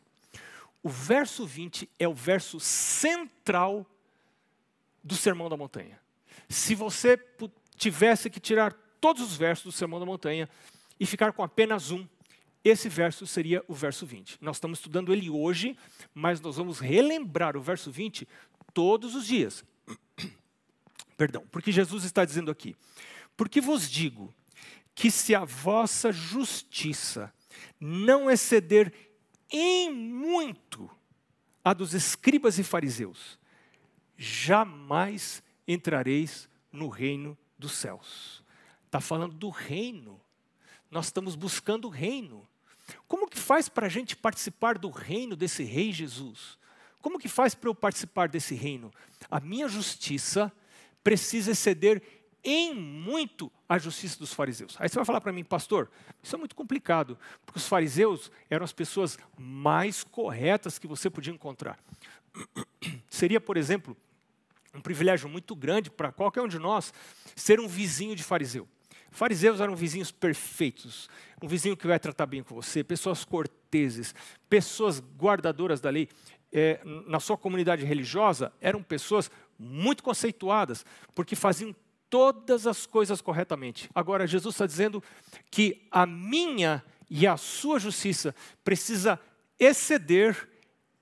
O 0.82 0.90
verso 0.90 1.46
20 1.46 1.90
é 2.00 2.08
o 2.08 2.14
verso 2.14 2.60
central 2.60 3.86
do 5.04 5.16
Sermão 5.16 5.50
da 5.50 5.58
Montanha. 5.58 6.00
Se 6.48 6.74
você 6.74 7.18
tivesse 7.78 8.30
que 8.30 8.40
tirar 8.40 8.74
todos 9.00 9.22
os 9.22 9.36
versos 9.36 9.66
do 9.66 9.72
Sermão 9.72 10.00
da 10.00 10.06
Montanha 10.06 10.50
e 11.00 11.06
ficar 11.06 11.32
com 11.32 11.44
apenas 11.44 11.92
um, 11.92 12.08
esse 12.64 12.90
verso 12.90 13.26
seria 13.26 13.64
o 13.68 13.74
verso 13.74 14.06
20. 14.06 14.38
Nós 14.42 14.58
estamos 14.58 14.80
estudando 14.80 15.14
ele 15.14 15.30
hoje, 15.30 15.78
mas 16.14 16.42
nós 16.42 16.58
vamos 16.58 16.80
relembrar 16.80 17.56
o 17.56 17.62
verso 17.62 17.92
20 17.92 18.28
todos 18.74 19.16
os 19.16 19.26
dias. 19.26 19.64
Perdão, 21.16 21.46
porque 21.52 21.72
Jesus 21.72 22.04
está 22.04 22.26
dizendo 22.26 22.52
aqui: 22.52 22.76
Porque 23.38 23.62
vos 23.62 23.90
digo 23.90 24.34
que 25.00 25.10
se 25.10 25.34
a 25.34 25.46
vossa 25.46 26.12
justiça 26.12 27.34
não 27.80 28.30
exceder 28.30 28.94
em 29.50 29.90
muito 29.90 30.92
a 31.64 31.74
dos 31.74 31.94
escribas 31.94 32.60
e 32.60 32.66
fariseus, 32.66 33.40
jamais 34.18 35.42
entrareis 35.66 36.50
no 36.70 36.90
reino 36.90 37.38
dos 37.58 37.72
céus. 37.72 38.44
Está 38.88 39.00
falando 39.00 39.36
do 39.36 39.50
reino. 39.50 40.20
Nós 40.92 41.06
estamos 41.06 41.34
buscando 41.34 41.86
o 41.86 41.90
reino. 41.90 42.46
Como 43.08 43.30
que 43.30 43.40
faz 43.40 43.70
para 43.70 43.86
a 43.86 43.90
gente 43.90 44.18
participar 44.18 44.78
do 44.78 44.90
reino 44.90 45.38
desse 45.38 45.64
rei 45.64 45.94
Jesus? 45.94 46.58
Como 47.02 47.18
que 47.18 47.30
faz 47.30 47.56
para 47.56 47.70
eu 47.70 47.76
participar 47.76 48.28
desse 48.28 48.54
reino? 48.54 48.94
A 49.32 49.40
minha 49.40 49.70
justiça 49.70 50.52
precisa 51.02 51.52
exceder 51.52 52.19
em 52.44 52.74
muito 52.74 53.52
a 53.68 53.78
justiça 53.78 54.18
dos 54.20 54.34
fariseus. 54.34 54.76
Aí 54.80 54.90
você 54.90 54.96
vai 54.96 55.06
falar 55.06 55.22
para 55.22 55.32
mim, 55.32 55.44
pastor, 55.44 55.90
isso 56.24 56.36
é 56.36 56.40
muito 56.40 56.56
complicado, 56.56 57.18
porque 57.46 57.60
os 57.60 57.68
fariseus 57.68 58.32
eram 58.50 58.64
as 58.64 58.74
pessoas 58.74 59.18
mais 59.38 60.04
corretas 60.04 60.80
que 60.80 60.88
você 60.88 61.10
podia 61.10 61.34
encontrar. 61.34 61.78
Seria, 63.10 63.40
por 63.40 63.58
exemplo, 63.58 63.96
um 64.74 64.82
privilégio 64.82 65.28
muito 65.28 65.56
grande 65.56 65.90
para 65.90 66.12
qualquer 66.12 66.42
um 66.42 66.48
de 66.48 66.60
nós 66.60 66.94
ser 67.36 67.60
um 67.60 67.68
vizinho 67.68 68.16
de 68.16 68.24
fariseu. 68.24 68.68
Fariseus 69.12 69.60
eram 69.60 69.76
vizinhos 69.76 70.12
perfeitos, 70.12 71.10
um 71.42 71.48
vizinho 71.48 71.76
que 71.76 71.88
vai 71.88 72.00
tratar 72.00 72.26
bem 72.26 72.44
com 72.44 72.54
você, 72.54 72.84
pessoas 72.84 73.26
corteses, 73.26 74.14
pessoas 74.50 75.00
guardadoras 75.00 75.82
da 75.82 75.90
lei. 75.90 76.08
É, 76.52 76.80
na 77.06 77.20
sua 77.20 77.38
comunidade 77.38 77.86
religiosa, 77.86 78.52
eram 78.60 78.82
pessoas 78.82 79.30
muito 79.58 80.02
conceituadas, 80.02 80.84
porque 81.14 81.36
faziam 81.36 81.76
todas 82.10 82.66
as 82.66 82.86
coisas 82.86 83.22
corretamente. 83.22 83.90
Agora, 83.94 84.28
Jesus 84.28 84.56
está 84.56 84.66
dizendo 84.66 85.04
que 85.52 85.88
a 85.92 86.06
minha 86.06 86.84
e 87.10 87.26
a 87.26 87.38
sua 87.38 87.80
justiça 87.80 88.36
precisa 88.64 89.20
exceder 89.60 90.48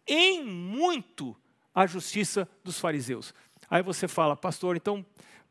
em 0.06 0.44
muito 0.44 1.36
a 1.74 1.86
justiça 1.86 2.48
dos 2.64 2.80
fariseus. 2.80 3.34
Aí 3.70 3.84
você 3.84 4.08
fala, 4.08 4.36
pastor, 4.36 4.76
então 4.76 5.06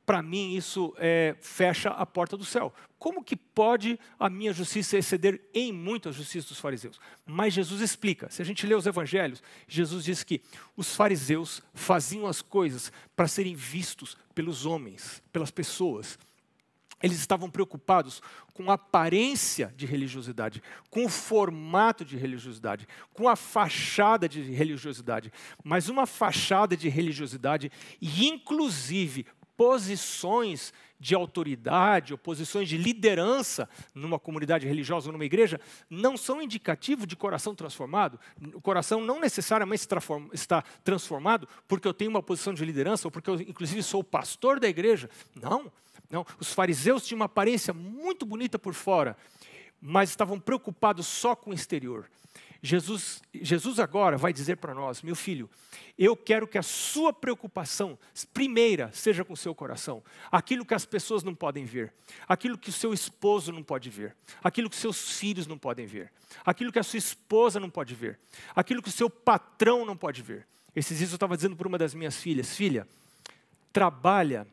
para 0.06 0.22
mim 0.22 0.54
isso 0.54 0.94
é, 0.98 1.34
fecha 1.40 1.90
a 1.90 2.06
porta 2.06 2.36
do 2.36 2.44
céu. 2.44 2.72
Como 2.96 3.24
que 3.24 3.34
pode 3.34 3.98
a 4.18 4.30
minha 4.30 4.52
justiça 4.52 4.96
exceder 4.96 5.42
em 5.52 5.72
muito 5.72 6.08
a 6.08 6.12
justiça 6.12 6.48
dos 6.48 6.60
fariseus? 6.60 7.00
Mas 7.26 7.52
Jesus 7.52 7.80
explica. 7.80 8.30
Se 8.30 8.40
a 8.40 8.44
gente 8.44 8.64
lê 8.66 8.74
os 8.74 8.86
evangelhos, 8.86 9.42
Jesus 9.66 10.04
diz 10.04 10.22
que 10.22 10.40
os 10.76 10.94
fariseus 10.94 11.60
faziam 11.74 12.26
as 12.26 12.40
coisas 12.40 12.92
para 13.16 13.26
serem 13.26 13.56
vistos 13.56 14.16
pelos 14.32 14.64
homens, 14.64 15.20
pelas 15.32 15.50
pessoas. 15.50 16.16
Eles 17.02 17.18
estavam 17.18 17.50
preocupados 17.50 18.22
com 18.54 18.70
a 18.70 18.74
aparência 18.74 19.74
de 19.76 19.84
religiosidade, 19.84 20.62
com 20.88 21.04
o 21.04 21.10
formato 21.10 22.04
de 22.04 22.16
religiosidade, 22.16 22.88
com 23.12 23.28
a 23.28 23.36
fachada 23.36 24.26
de 24.26 24.40
religiosidade. 24.40 25.30
Mas 25.62 25.90
uma 25.90 26.06
fachada 26.06 26.74
de 26.74 26.88
religiosidade, 26.88 27.70
e 28.00 28.26
inclusive 28.26 29.26
posições 29.56 30.72
de 30.98 31.14
autoridade 31.14 32.12
ou 32.12 32.18
posições 32.18 32.68
de 32.68 32.76
liderança 32.76 33.68
numa 33.94 34.18
comunidade 34.18 34.66
religiosa 34.66 35.08
ou 35.08 35.12
numa 35.12 35.24
igreja 35.24 35.60
não 35.90 36.16
são 36.16 36.40
indicativo 36.40 37.06
de 37.06 37.14
coração 37.14 37.54
transformado. 37.54 38.18
O 38.54 38.60
coração 38.60 39.00
não 39.00 39.20
necessariamente 39.20 39.86
está 40.32 40.62
transformado 40.82 41.48
porque 41.68 41.86
eu 41.86 41.94
tenho 41.94 42.10
uma 42.10 42.22
posição 42.22 42.54
de 42.54 42.64
liderança 42.64 43.06
ou 43.06 43.10
porque 43.10 43.28
eu, 43.28 43.40
inclusive, 43.40 43.82
sou 43.82 44.02
pastor 44.02 44.58
da 44.58 44.68
igreja. 44.68 45.10
Não, 45.34 45.70
não. 46.10 46.24
Os 46.38 46.52
fariseus 46.52 47.06
tinham 47.06 47.18
uma 47.18 47.26
aparência 47.26 47.74
muito 47.74 48.24
bonita 48.24 48.58
por 48.58 48.74
fora, 48.74 49.16
mas 49.80 50.10
estavam 50.10 50.40
preocupados 50.40 51.06
só 51.06 51.36
com 51.36 51.50
o 51.50 51.54
exterior. 51.54 52.08
Jesus, 52.66 53.22
Jesus 53.33 53.79
agora 53.79 54.18
vai 54.18 54.33
dizer 54.33 54.57
para 54.57 54.74
nós, 54.74 55.00
meu 55.00 55.14
filho, 55.14 55.48
eu 55.96 56.16
quero 56.16 56.46
que 56.48 56.59
a 56.59 56.62
sua 56.62 57.12
preocupação 57.12 57.96
primeira 58.35 58.90
seja 58.92 59.24
com 59.24 59.33
o 59.33 59.37
seu 59.37 59.55
coração. 59.55 60.02
Aquilo 60.31 60.64
que 60.66 60.74
as 60.74 60.85
pessoas 60.85 61.22
não 61.22 61.35
podem 61.35 61.64
ver, 61.64 61.94
aquilo 62.29 62.59
que 62.59 62.68
o 62.68 62.72
seu 62.72 62.92
esposo 62.92 63.52
não 63.52 63.62
pode 63.62 63.88
ver, 63.88 64.16
aquilo 64.42 64.68
que 64.68 64.76
seus 64.76 65.18
filhos 65.18 65.46
não 65.46 65.57
podem 65.57 65.87
ver, 65.87 66.12
aquilo 66.44 66.72
que 66.72 66.79
a 66.79 66.83
sua 66.83 66.98
esposa 66.98 67.61
não 67.61 67.70
pode 67.70 67.94
ver, 67.94 68.18
aquilo 68.55 68.83
que 68.83 68.88
o 68.88 68.92
seu 68.92 69.09
patrão 69.09 69.87
não 69.87 69.96
pode 69.96 70.20
ver. 70.20 70.46
Esses 70.74 70.98
dias 70.98 71.11
eu 71.11 71.16
estava 71.16 71.37
dizendo 71.37 71.57
para 71.57 71.68
uma 71.68 71.79
das 71.79 71.94
minhas 71.94 72.16
filhas, 72.16 72.55
filha, 72.55 72.87
trabalha 73.72 74.46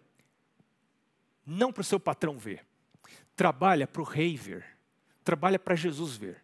não 1.46 1.74
para 1.74 1.82
o 1.82 1.84
seu 1.84 2.00
patrão 2.00 2.38
ver, 2.38 2.64
trabalha 3.36 3.88
para 3.88 4.02
o 4.02 4.06
rei 4.06 4.38
ver, 4.38 4.66
trabalha 5.24 5.58
para 5.58 5.76
Jesus 5.76 6.16
ver. 6.16 6.44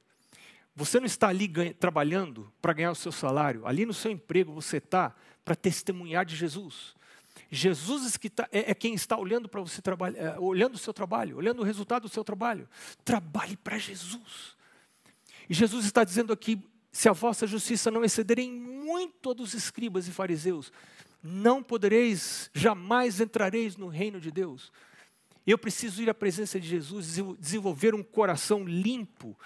Você 0.75 0.99
não 0.99 1.05
está 1.05 1.27
ali 1.27 1.47
ganha, 1.47 1.73
trabalhando 1.73 2.51
para 2.62 2.73
ganhar 2.73 2.91
o 2.91 2.95
seu 2.95 3.12
salário. 3.12 3.65
Ali 3.65 3.86
no 3.86 3.93
seu 3.93 4.12
emprego 4.12 4.53
você 4.53 4.77
está 4.77 5.15
para 5.43 5.55
testemunhar 5.55 6.25
de 6.25 6.36
Jesus. 6.36 6.95
Jesus 7.51 8.17
que 8.17 8.29
tá, 8.29 8.47
é, 8.51 8.71
é, 8.71 8.73
quem 8.73 8.93
está 8.93 9.17
olhando 9.17 9.49
para 9.49 9.62
você 9.62 9.82
trabalhar, 9.82 10.19
é, 10.19 10.39
olhando 10.39 10.75
o 10.75 10.77
seu 10.77 10.93
trabalho, 10.93 11.38
olhando 11.38 11.62
o 11.62 11.65
resultado 11.65 12.03
do 12.03 12.10
seu 12.10 12.23
trabalho. 12.23 12.67
Trabalhe 13.03 13.58
para 13.58 13.77
Jesus. 13.77 14.55
E 15.49 15.53
Jesus 15.53 15.86
está 15.86 16.03
dizendo 16.03 16.32
aqui: 16.32 16.62
se 16.91 17.10
a 17.10 17.13
vossa 17.13 17.47
justiça 17.47 17.89
não 17.89 18.03
exceder 18.03 18.39
em 18.39 18.51
muito 18.51 19.34
dos 19.34 19.53
escribas 19.53 20.08
e 20.08 20.12
fariseus, 20.12 20.71
não 21.23 21.63
podereis, 21.63 22.49
jamais 22.53 23.19
entrareis 23.19 23.75
no 23.75 23.88
reino 23.88 24.21
de 24.21 24.32
Deus. 24.32 24.71
Eu 25.45 25.58
preciso 25.58 26.03
ir 26.03 26.10
à 26.10 26.13
presença 26.13 26.60
de 26.60 26.67
Jesus, 26.67 27.17
desenvolver 27.39 27.95
um 27.95 28.03
coração 28.03 28.63
limpo, 28.63 29.38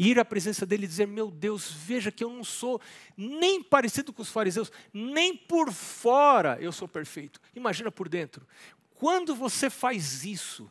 ir 0.00 0.18
à 0.18 0.24
presença 0.24 0.64
dele 0.64 0.84
e 0.84 0.88
dizer: 0.88 1.06
Meu 1.06 1.30
Deus, 1.30 1.70
veja 1.70 2.10
que 2.10 2.24
eu 2.24 2.30
não 2.30 2.42
sou 2.42 2.80
nem 3.16 3.62
parecido 3.62 4.12
com 4.12 4.22
os 4.22 4.30
fariseus, 4.30 4.72
nem 4.92 5.36
por 5.36 5.70
fora 5.70 6.56
eu 6.60 6.72
sou 6.72 6.88
perfeito. 6.88 7.40
Imagina 7.54 7.90
por 7.90 8.08
dentro. 8.08 8.46
Quando 8.94 9.34
você 9.34 9.68
faz 9.68 10.24
isso, 10.24 10.70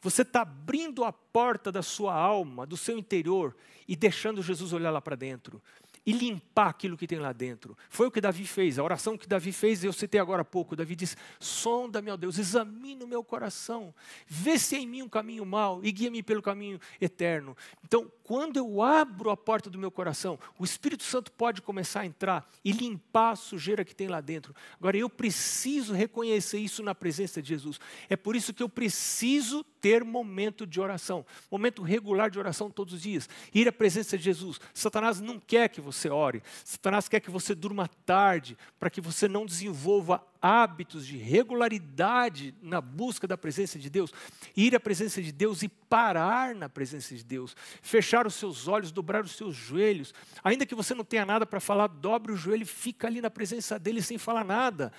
você 0.00 0.22
está 0.22 0.42
abrindo 0.42 1.04
a 1.04 1.12
porta 1.12 1.70
da 1.70 1.82
sua 1.82 2.14
alma, 2.14 2.66
do 2.66 2.76
seu 2.76 2.98
interior 2.98 3.56
e 3.86 3.94
deixando 3.94 4.42
Jesus 4.42 4.72
olhar 4.72 4.90
lá 4.90 5.00
para 5.00 5.16
dentro 5.16 5.62
e 6.06 6.12
limpar 6.12 6.68
aquilo 6.68 6.96
que 6.96 7.06
tem 7.06 7.18
lá 7.18 7.32
dentro. 7.32 7.76
Foi 7.88 8.06
o 8.06 8.10
que 8.10 8.20
Davi 8.20 8.46
fez, 8.46 8.78
a 8.78 8.84
oração 8.84 9.16
que 9.16 9.26
Davi 9.26 9.52
fez, 9.52 9.82
eu 9.82 9.92
citei 9.92 10.20
agora 10.20 10.42
há 10.42 10.44
pouco. 10.44 10.76
Davi 10.76 10.94
diz: 10.94 11.16
Sonda, 11.40 12.02
meu 12.02 12.16
Deus, 12.16 12.38
examine 12.38 13.02
o 13.02 13.08
meu 13.08 13.24
coração, 13.24 13.94
vê 14.26 14.58
se 14.58 14.76
é 14.76 14.80
em 14.80 14.86
mim 14.86 15.02
um 15.02 15.08
caminho 15.08 15.44
mau 15.46 15.80
e 15.82 15.90
guia-me 15.90 16.22
pelo 16.22 16.42
caminho 16.42 16.78
eterno. 17.00 17.56
Então, 17.82 18.10
quando 18.24 18.56
eu 18.56 18.80
abro 18.80 19.28
a 19.28 19.36
porta 19.36 19.68
do 19.68 19.78
meu 19.78 19.90
coração, 19.90 20.38
o 20.58 20.64
Espírito 20.64 21.02
Santo 21.02 21.30
pode 21.30 21.60
começar 21.60 22.00
a 22.00 22.06
entrar 22.06 22.50
e 22.64 22.72
limpar 22.72 23.32
a 23.32 23.36
sujeira 23.36 23.84
que 23.84 23.94
tem 23.94 24.08
lá 24.08 24.18
dentro. 24.22 24.54
Agora, 24.78 24.96
eu 24.96 25.10
preciso 25.10 25.92
reconhecer 25.92 26.58
isso 26.58 26.82
na 26.82 26.94
presença 26.94 27.42
de 27.42 27.50
Jesus. 27.50 27.78
É 28.08 28.16
por 28.16 28.34
isso 28.34 28.54
que 28.54 28.62
eu 28.62 28.68
preciso 28.68 29.62
ter 29.62 30.02
momento 30.02 30.66
de 30.66 30.80
oração, 30.80 31.26
momento 31.50 31.82
regular 31.82 32.30
de 32.30 32.38
oração 32.38 32.70
todos 32.70 32.94
os 32.94 33.02
dias. 33.02 33.28
Ir 33.52 33.68
à 33.68 33.72
presença 33.72 34.16
de 34.16 34.24
Jesus. 34.24 34.58
Satanás 34.72 35.20
não 35.20 35.38
quer 35.38 35.68
que 35.68 35.82
você 35.82 36.08
ore, 36.08 36.42
Satanás 36.64 37.06
quer 37.06 37.20
que 37.20 37.30
você 37.30 37.54
durma 37.54 37.86
tarde, 38.06 38.56
para 38.78 38.88
que 38.88 39.02
você 39.02 39.28
não 39.28 39.44
desenvolva 39.44 40.24
hábitos 40.44 41.06
de 41.06 41.16
regularidade 41.16 42.54
na 42.60 42.78
busca 42.78 43.26
da 43.26 43.34
presença 43.34 43.78
de 43.78 43.88
Deus, 43.88 44.12
ir 44.54 44.76
à 44.76 44.80
presença 44.80 45.22
de 45.22 45.32
Deus 45.32 45.62
e 45.62 45.70
parar 45.70 46.54
na 46.54 46.68
presença 46.68 47.16
de 47.16 47.24
Deus, 47.24 47.56
fechar 47.80 48.26
os 48.26 48.34
seus 48.34 48.68
olhos, 48.68 48.92
dobrar 48.92 49.24
os 49.24 49.32
seus 49.32 49.56
joelhos, 49.56 50.12
ainda 50.44 50.66
que 50.66 50.74
você 50.74 50.92
não 50.92 51.02
tenha 51.02 51.24
nada 51.24 51.46
para 51.46 51.60
falar, 51.60 51.86
dobre 51.86 52.30
o 52.30 52.36
joelho 52.36 52.64
e 52.64 52.66
fica 52.66 53.06
ali 53.06 53.22
na 53.22 53.30
presença 53.30 53.78
dele 53.78 54.02
sem 54.02 54.18
falar 54.18 54.44
nada. 54.44 54.92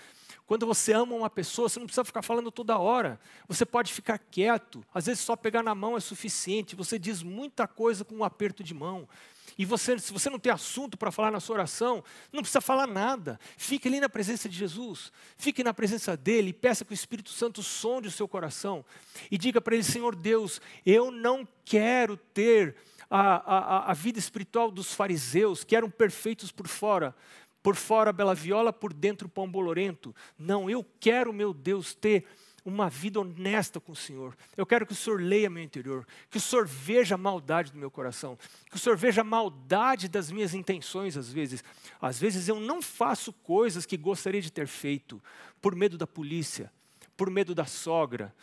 Quando 0.47 0.65
você 0.65 0.93
ama 0.93 1.13
uma 1.13 1.29
pessoa, 1.29 1.69
você 1.69 1.77
não 1.77 1.85
precisa 1.85 2.03
ficar 2.03 2.23
falando 2.23 2.49
toda 2.49 2.79
hora. 2.79 3.19
Você 3.47 3.67
pode 3.67 3.93
ficar 3.93 4.17
quieto. 4.17 4.83
Às 4.93 5.05
vezes 5.05 5.23
só 5.23 5.35
pegar 5.35 5.61
na 5.61 5.75
mão 5.75 5.95
é 5.95 5.99
suficiente. 5.99 6.75
Você 6.75 6.97
diz 6.97 7.21
muita 7.23 7.67
coisa 7.67 8.03
com 8.03 8.15
um 8.15 8.23
aperto 8.23 8.63
de 8.63 8.73
mão. 8.73 9.07
E 9.57 9.65
você, 9.65 9.97
se 9.97 10.11
você 10.11 10.29
não 10.29 10.39
tem 10.39 10.51
assunto 10.51 10.97
para 10.97 11.11
falar 11.11 11.31
na 11.31 11.39
sua 11.39 11.55
oração, 11.55 12.03
não 12.31 12.41
precisa 12.41 12.59
falar 12.59 12.87
nada. 12.87 13.39
Fique 13.57 13.87
ali 13.87 13.99
na 13.99 14.09
presença 14.09 14.49
de 14.49 14.57
Jesus. 14.57 15.11
Fique 15.37 15.63
na 15.63 15.73
presença 15.73 16.17
dele 16.17 16.49
e 16.49 16.53
peça 16.53 16.83
que 16.83 16.91
o 16.91 16.93
Espírito 16.93 17.29
Santo 17.29 17.63
sonde 17.63 18.07
o 18.07 18.11
seu 18.11 18.27
coração. 18.27 18.83
E 19.31 19.37
diga 19.37 19.61
para 19.61 19.75
ele: 19.75 19.83
Senhor 19.83 20.15
Deus, 20.15 20.59
eu 20.85 21.09
não 21.09 21.47
quero 21.63 22.17
ter 22.17 22.75
a, 23.09 23.87
a, 23.87 23.91
a 23.91 23.93
vida 23.93 24.19
espiritual 24.19 24.69
dos 24.69 24.93
fariseus, 24.93 25.63
que 25.63 25.75
eram 25.75 25.89
perfeitos 25.89 26.51
por 26.51 26.67
fora. 26.67 27.15
Por 27.63 27.75
fora, 27.75 28.13
bela 28.13 28.35
viola, 28.35 28.71
por 28.71 28.93
dentro, 28.93 29.27
pão 29.27 29.49
bolorento. 29.49 30.15
Não, 30.37 30.69
eu 30.69 30.85
quero, 30.99 31.33
meu 31.33 31.51
Deus, 31.51 31.95
ter 31.95 32.25
uma 32.65 32.89
vida 32.89 33.19
honesta 33.19 33.79
com 33.79 33.91
o 33.91 33.95
Senhor. 33.95 34.35
Eu 34.57 34.65
quero 34.65 34.87
que 34.87 34.91
o 34.91 34.95
Senhor 34.95 35.21
leia 35.21 35.49
meu 35.51 35.61
interior, 35.61 36.05
que 36.31 36.37
o 36.37 36.41
Senhor 36.41 36.65
veja 36.65 37.13
a 37.13 37.17
maldade 37.17 37.71
do 37.71 37.77
meu 37.77 37.91
coração, 37.91 38.37
que 38.69 38.75
o 38.75 38.79
Senhor 38.79 38.97
veja 38.97 39.21
a 39.21 39.23
maldade 39.23 40.09
das 40.09 40.31
minhas 40.31 40.55
intenções 40.55 41.15
às 41.15 41.31
vezes. 41.31 41.63
Às 42.01 42.19
vezes 42.19 42.49
eu 42.49 42.59
não 42.59 42.81
faço 42.81 43.31
coisas 43.31 43.85
que 43.85 43.95
gostaria 43.95 44.41
de 44.41 44.51
ter 44.51 44.65
feito 44.67 45.21
por 45.61 45.75
medo 45.75 45.95
da 45.95 46.07
polícia, 46.07 46.73
por 47.15 47.29
medo 47.29 47.53
da 47.53 47.65
sogra, 47.65 48.33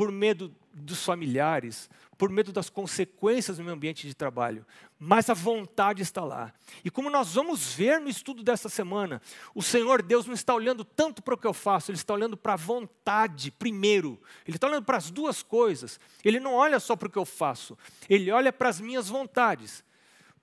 por 0.00 0.10
medo 0.10 0.56
dos 0.72 1.04
familiares, 1.04 1.90
por 2.16 2.30
medo 2.30 2.52
das 2.52 2.70
consequências 2.70 3.58
do 3.58 3.62
meu 3.62 3.74
ambiente 3.74 4.06
de 4.06 4.14
trabalho, 4.14 4.64
mas 4.98 5.28
a 5.28 5.34
vontade 5.34 6.00
está 6.00 6.24
lá. 6.24 6.54
E 6.82 6.90
como 6.90 7.10
nós 7.10 7.34
vamos 7.34 7.74
ver 7.74 8.00
no 8.00 8.08
estudo 8.08 8.42
dessa 8.42 8.70
semana, 8.70 9.20
o 9.54 9.62
Senhor 9.62 10.00
Deus 10.00 10.24
não 10.24 10.32
está 10.32 10.54
olhando 10.54 10.82
tanto 10.82 11.20
para 11.20 11.34
o 11.34 11.36
que 11.36 11.46
eu 11.46 11.52
faço, 11.52 11.90
Ele 11.90 11.98
está 11.98 12.14
olhando 12.14 12.34
para 12.34 12.54
a 12.54 12.56
vontade 12.56 13.50
primeiro. 13.50 14.18
Ele 14.46 14.56
está 14.56 14.68
olhando 14.68 14.84
para 14.84 14.96
as 14.96 15.10
duas 15.10 15.42
coisas. 15.42 16.00
Ele 16.24 16.40
não 16.40 16.54
olha 16.54 16.80
só 16.80 16.96
para 16.96 17.08
o 17.08 17.10
que 17.10 17.18
eu 17.18 17.26
faço, 17.26 17.76
Ele 18.08 18.30
olha 18.30 18.50
para 18.50 18.70
as 18.70 18.80
minhas 18.80 19.06
vontades. 19.06 19.84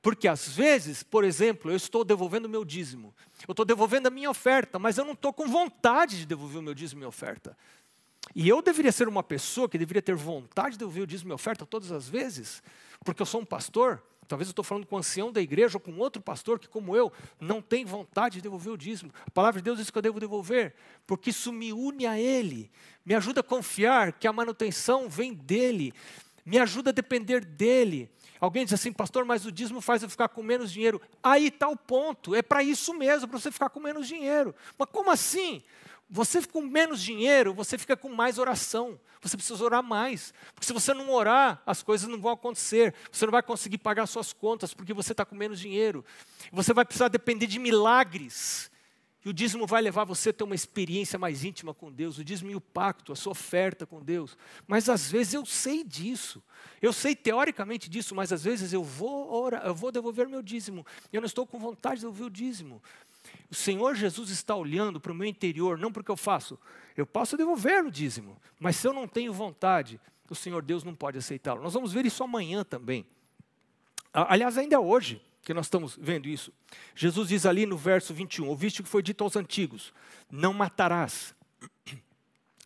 Porque 0.03 0.27
às 0.27 0.47
vezes, 0.47 1.01
por 1.01 1.23
exemplo, 1.23 1.71
eu 1.71 1.75
estou 1.75 2.05
devolvendo 2.05 2.45
o 2.45 2.49
meu 2.49 2.63
dízimo, 2.63 3.11
eu 3.47 3.53
estou 3.53 3.65
devolvendo 3.65 4.05
a 4.05 4.11
minha 4.11 4.29
oferta, 4.29 4.77
mas 4.77 4.99
eu 4.99 5.03
não 5.03 5.13
estou 5.13 5.33
com 5.33 5.47
vontade 5.47 6.19
de 6.19 6.27
devolver 6.27 6.59
o 6.59 6.61
meu 6.61 6.75
dízimo 6.75 6.99
e 6.99 7.01
minha 7.01 7.09
oferta. 7.09 7.57
E 8.35 8.47
eu 8.47 8.61
deveria 8.61 8.91
ser 8.91 9.07
uma 9.07 9.23
pessoa 9.23 9.69
que 9.69 9.77
deveria 9.77 10.01
ter 10.01 10.15
vontade 10.15 10.77
de 10.77 10.83
ouvir 10.83 11.01
o 11.01 11.07
dízimo 11.07 11.31
e 11.31 11.33
oferta 11.33 11.65
todas 11.65 11.91
as 11.91 12.07
vezes, 12.07 12.61
porque 13.03 13.21
eu 13.21 13.25
sou 13.25 13.41
um 13.41 13.45
pastor. 13.45 14.01
Talvez 14.27 14.49
eu 14.49 14.51
estou 14.51 14.63
falando 14.63 14.85
com 14.85 14.95
o 14.95 14.99
ancião 14.99 15.31
da 15.31 15.41
igreja 15.41 15.77
ou 15.77 15.79
com 15.79 15.97
outro 15.97 16.21
pastor 16.21 16.59
que, 16.59 16.67
como 16.67 16.95
eu, 16.95 17.11
não 17.39 17.61
tem 17.61 17.85
vontade 17.85 18.35
de 18.35 18.41
devolver 18.41 18.73
o 18.73 18.77
dízimo. 18.77 19.11
A 19.25 19.31
palavra 19.31 19.61
de 19.61 19.63
Deus 19.63 19.77
diz 19.77 19.89
que 19.89 19.97
eu 19.97 20.01
devo 20.01 20.19
devolver, 20.19 20.75
porque 21.05 21.29
isso 21.29 21.51
me 21.53 21.71
une 21.71 22.05
a 22.05 22.19
Ele, 22.19 22.69
me 23.05 23.15
ajuda 23.15 23.39
a 23.39 23.43
confiar 23.43 24.11
que 24.11 24.27
a 24.27 24.33
manutenção 24.33 25.07
vem 25.07 25.33
dEle, 25.33 25.93
me 26.45 26.57
ajuda 26.57 26.89
a 26.89 26.93
depender 26.93 27.45
dEle. 27.45 28.09
Alguém 28.39 28.65
diz 28.65 28.73
assim, 28.73 28.91
pastor, 28.91 29.25
mas 29.25 29.45
o 29.45 29.51
dízimo 29.51 29.81
faz 29.81 30.03
eu 30.03 30.09
ficar 30.09 30.27
com 30.27 30.43
menos 30.43 30.71
dinheiro. 30.71 31.01
Aí 31.23 31.47
está 31.47 31.67
o 31.67 31.77
ponto, 31.77 32.35
é 32.35 32.41
para 32.41 32.61
isso 32.61 32.93
mesmo, 32.93 33.27
para 33.27 33.39
você 33.39 33.51
ficar 33.51 33.69
com 33.69 33.79
menos 33.79 34.07
dinheiro. 34.07 34.53
Mas 34.77 34.89
como 34.91 35.09
assim? 35.09 35.63
Você 36.09 36.41
com 36.45 36.61
menos 36.61 37.01
dinheiro, 37.01 37.53
você 37.53 37.77
fica 37.77 37.97
com 37.97 38.09
mais 38.09 38.37
oração. 38.37 38.99
Você 39.21 39.35
precisa 39.35 39.63
orar 39.63 39.83
mais. 39.83 40.33
Porque 40.53 40.65
se 40.65 40.73
você 40.73 40.93
não 40.93 41.11
orar, 41.11 41.61
as 41.65 41.83
coisas 41.83 42.07
não 42.07 42.19
vão 42.19 42.31
acontecer. 42.31 42.93
Você 43.11 43.25
não 43.25 43.31
vai 43.31 43.43
conseguir 43.43 43.77
pagar 43.79 44.05
suas 44.05 44.31
contas 44.31 44.73
porque 44.73 44.93
você 44.93 45.11
está 45.11 45.25
com 45.25 45.35
menos 45.35 45.59
dinheiro. 45.59 46.05
Você 46.51 46.73
vai 46.73 46.85
precisar 46.85 47.09
depender 47.09 47.47
de 47.47 47.59
milagres. 47.59 48.71
E 49.25 49.29
o 49.29 49.33
dízimo 49.33 49.67
vai 49.67 49.81
levar 49.81 50.05
você 50.05 50.29
a 50.29 50.33
ter 50.33 50.45
uma 50.45 50.55
experiência 50.55 51.19
mais 51.19 51.43
íntima 51.43 51.73
com 51.73 51.91
Deus, 51.91 52.17
o 52.17 52.23
dízimo 52.23 52.49
e 52.49 52.55
o 52.55 52.61
pacto, 52.61 53.11
a 53.11 53.15
sua 53.15 53.31
oferta 53.31 53.85
com 53.85 54.01
Deus. 54.01 54.37
Mas 54.65 54.87
às 54.87 55.11
vezes 55.11 55.33
eu 55.33 55.45
sei 55.45 55.83
disso. 55.83 56.41
Eu 56.81 56.93
sei 56.93 57.13
teoricamente 57.13 57.89
disso, 57.89 58.15
mas 58.15 58.31
às 58.31 58.45
vezes 58.45 58.71
eu 58.71 58.81
vou 58.81 59.33
orar, 59.33 59.65
eu 59.65 59.75
vou 59.75 59.91
devolver 59.91 60.29
meu 60.29 60.41
dízimo. 60.41 60.85
Eu 61.11 61.19
não 61.19 61.25
estou 61.25 61.45
com 61.45 61.59
vontade 61.59 61.95
de 61.95 62.01
devolver 62.01 62.27
o 62.27 62.29
dízimo. 62.29 62.81
O 63.49 63.55
Senhor 63.55 63.95
Jesus 63.95 64.29
está 64.29 64.55
olhando 64.55 64.99
para 64.99 65.11
o 65.11 65.15
meu 65.15 65.27
interior, 65.27 65.77
não 65.77 65.91
porque 65.91 66.11
eu 66.11 66.17
faço. 66.17 66.59
Eu 66.95 67.05
posso 67.05 67.37
devolver 67.37 67.85
o 67.85 67.91
dízimo, 67.91 68.37
mas 68.59 68.75
se 68.75 68.87
eu 68.87 68.93
não 68.93 69.07
tenho 69.07 69.31
vontade, 69.31 69.99
o 70.29 70.35
Senhor 70.35 70.61
Deus 70.61 70.83
não 70.83 70.95
pode 70.95 71.17
aceitá-lo. 71.17 71.61
Nós 71.61 71.73
vamos 71.73 71.93
ver 71.93 72.05
isso 72.05 72.23
amanhã 72.23 72.63
também. 72.63 73.05
Aliás, 74.13 74.57
ainda 74.57 74.79
hoje, 74.79 75.21
que 75.43 75.53
nós 75.53 75.67
estamos 75.67 75.97
vendo 75.99 76.27
isso. 76.27 76.51
Jesus 76.93 77.29
diz 77.29 77.45
ali 77.45 77.65
no 77.65 77.77
verso 77.77 78.13
21, 78.13 78.47
ouviste 78.47 78.81
o 78.81 78.83
que 78.83 78.89
foi 78.89 79.01
dito 79.01 79.23
aos 79.23 79.35
antigos, 79.35 79.93
não 80.29 80.53
matarás. 80.53 81.35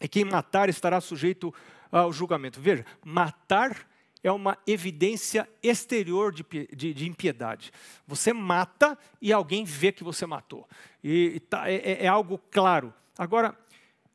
E 0.04 0.08
quem 0.08 0.26
matar 0.26 0.68
estará 0.68 1.00
sujeito 1.00 1.54
ao 1.92 2.12
julgamento. 2.12 2.60
Veja, 2.60 2.84
matar 3.06 3.88
é 4.24 4.32
uma 4.32 4.58
evidência 4.68 5.50
exterior 5.64 6.32
de, 6.32 6.46
de, 6.76 6.94
de, 6.94 7.08
impiedade. 7.08 7.72
Você 8.06 8.32
mata 8.34 8.98
e 9.22 9.34
alguém 9.34 9.64
vê 9.64 9.92
que 9.92 10.04
você 10.04 10.26
matou. 10.26 10.68
E, 11.04 11.40
tá, 11.50 11.70
é, 11.70 11.76
é, 11.76 12.06
é 12.06 12.08
algo 12.08 12.40
claro. 12.52 12.94
Agora, 13.18 13.58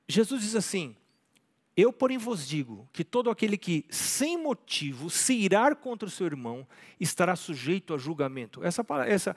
Jesus 0.09 0.43
diz 0.43 0.55
assim: 0.55 0.97
Eu, 1.77 1.93
porém, 1.93 2.17
vos 2.17 2.49
digo 2.49 2.89
que 2.91 3.05
todo 3.05 3.29
aquele 3.29 3.59
que, 3.59 3.85
sem 3.91 4.39
motivo, 4.39 5.11
se 5.11 5.35
irar 5.35 5.77
contra 5.77 6.09
o 6.09 6.11
seu 6.11 6.25
irmão, 6.27 6.67
estará 6.99 7.37
sujeito 7.37 7.93
a 7.93 7.99
julgamento. 7.99 8.65
Essa, 8.65 8.83
essa, 9.07 9.37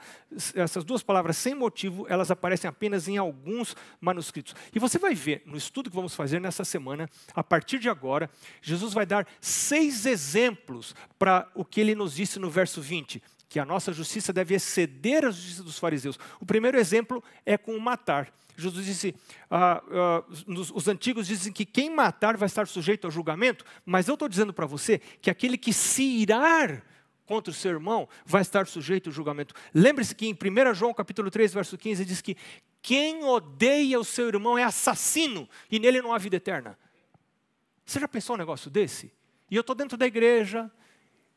essas 0.54 0.82
duas 0.82 1.02
palavras, 1.02 1.36
sem 1.36 1.54
motivo, 1.54 2.06
elas 2.08 2.30
aparecem 2.30 2.66
apenas 2.66 3.08
em 3.08 3.18
alguns 3.18 3.76
manuscritos. 4.00 4.54
E 4.74 4.78
você 4.78 4.98
vai 4.98 5.14
ver, 5.14 5.42
no 5.44 5.56
estudo 5.56 5.90
que 5.90 5.96
vamos 5.96 6.14
fazer 6.14 6.40
nessa 6.40 6.64
semana, 6.64 7.10
a 7.34 7.44
partir 7.44 7.78
de 7.78 7.90
agora, 7.90 8.30
Jesus 8.62 8.94
vai 8.94 9.04
dar 9.04 9.26
seis 9.38 10.06
exemplos 10.06 10.94
para 11.18 11.46
o 11.54 11.62
que 11.62 11.78
ele 11.78 11.94
nos 11.94 12.14
disse 12.14 12.38
no 12.38 12.48
verso 12.48 12.80
20 12.80 13.22
que 13.50 13.58
a 13.58 13.64
nossa 13.64 13.92
justiça 13.92 14.32
deve 14.32 14.54
exceder 14.54 15.24
a 15.24 15.30
justiça 15.32 15.64
dos 15.64 15.76
fariseus. 15.76 16.16
O 16.40 16.46
primeiro 16.46 16.78
exemplo 16.78 17.22
é 17.44 17.58
com 17.58 17.76
o 17.76 17.80
matar. 17.80 18.32
Jesus 18.56 18.86
disse, 18.86 19.12
ah, 19.50 19.82
ah, 19.90 20.24
os 20.46 20.86
antigos 20.86 21.26
dizem 21.26 21.52
que 21.52 21.66
quem 21.66 21.90
matar 21.90 22.36
vai 22.36 22.46
estar 22.46 22.68
sujeito 22.68 23.06
ao 23.06 23.10
julgamento, 23.10 23.64
mas 23.84 24.06
eu 24.06 24.14
estou 24.14 24.28
dizendo 24.28 24.52
para 24.52 24.66
você 24.66 25.00
que 25.20 25.28
aquele 25.28 25.58
que 25.58 25.72
se 25.72 26.02
irar 26.02 26.84
contra 27.26 27.50
o 27.50 27.54
seu 27.54 27.72
irmão 27.72 28.08
vai 28.24 28.42
estar 28.42 28.68
sujeito 28.68 29.08
ao 29.08 29.12
julgamento. 29.12 29.52
Lembre-se 29.74 30.14
que 30.14 30.26
em 30.26 30.32
1 30.32 30.74
João 30.74 30.94
capítulo 30.94 31.28
3, 31.28 31.52
verso 31.52 31.76
15, 31.76 32.04
diz 32.04 32.20
que 32.20 32.36
quem 32.80 33.24
odeia 33.24 33.98
o 33.98 34.04
seu 34.04 34.28
irmão 34.28 34.56
é 34.56 34.62
assassino 34.62 35.48
e 35.68 35.80
nele 35.80 36.00
não 36.00 36.14
há 36.14 36.18
vida 36.18 36.36
eterna. 36.36 36.78
Você 37.84 37.98
já 37.98 38.06
pensou 38.06 38.36
um 38.36 38.38
negócio 38.38 38.70
desse? 38.70 39.12
E 39.50 39.56
eu 39.56 39.62
estou 39.62 39.74
dentro 39.74 39.96
da 39.96 40.06
igreja, 40.06 40.70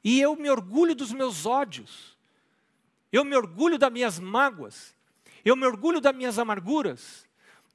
e 0.03 0.19
eu 0.19 0.35
me 0.35 0.49
orgulho 0.49 0.93
dos 0.93 1.11
meus 1.11 1.45
ódios. 1.45 2.17
Eu 3.11 3.23
me 3.23 3.35
orgulho 3.35 3.77
das 3.77 3.91
minhas 3.91 4.19
mágoas. 4.19 4.93
Eu 5.45 5.55
me 5.55 5.65
orgulho 5.65 6.01
das 6.01 6.15
minhas 6.15 6.37
amarguras. 6.37 7.25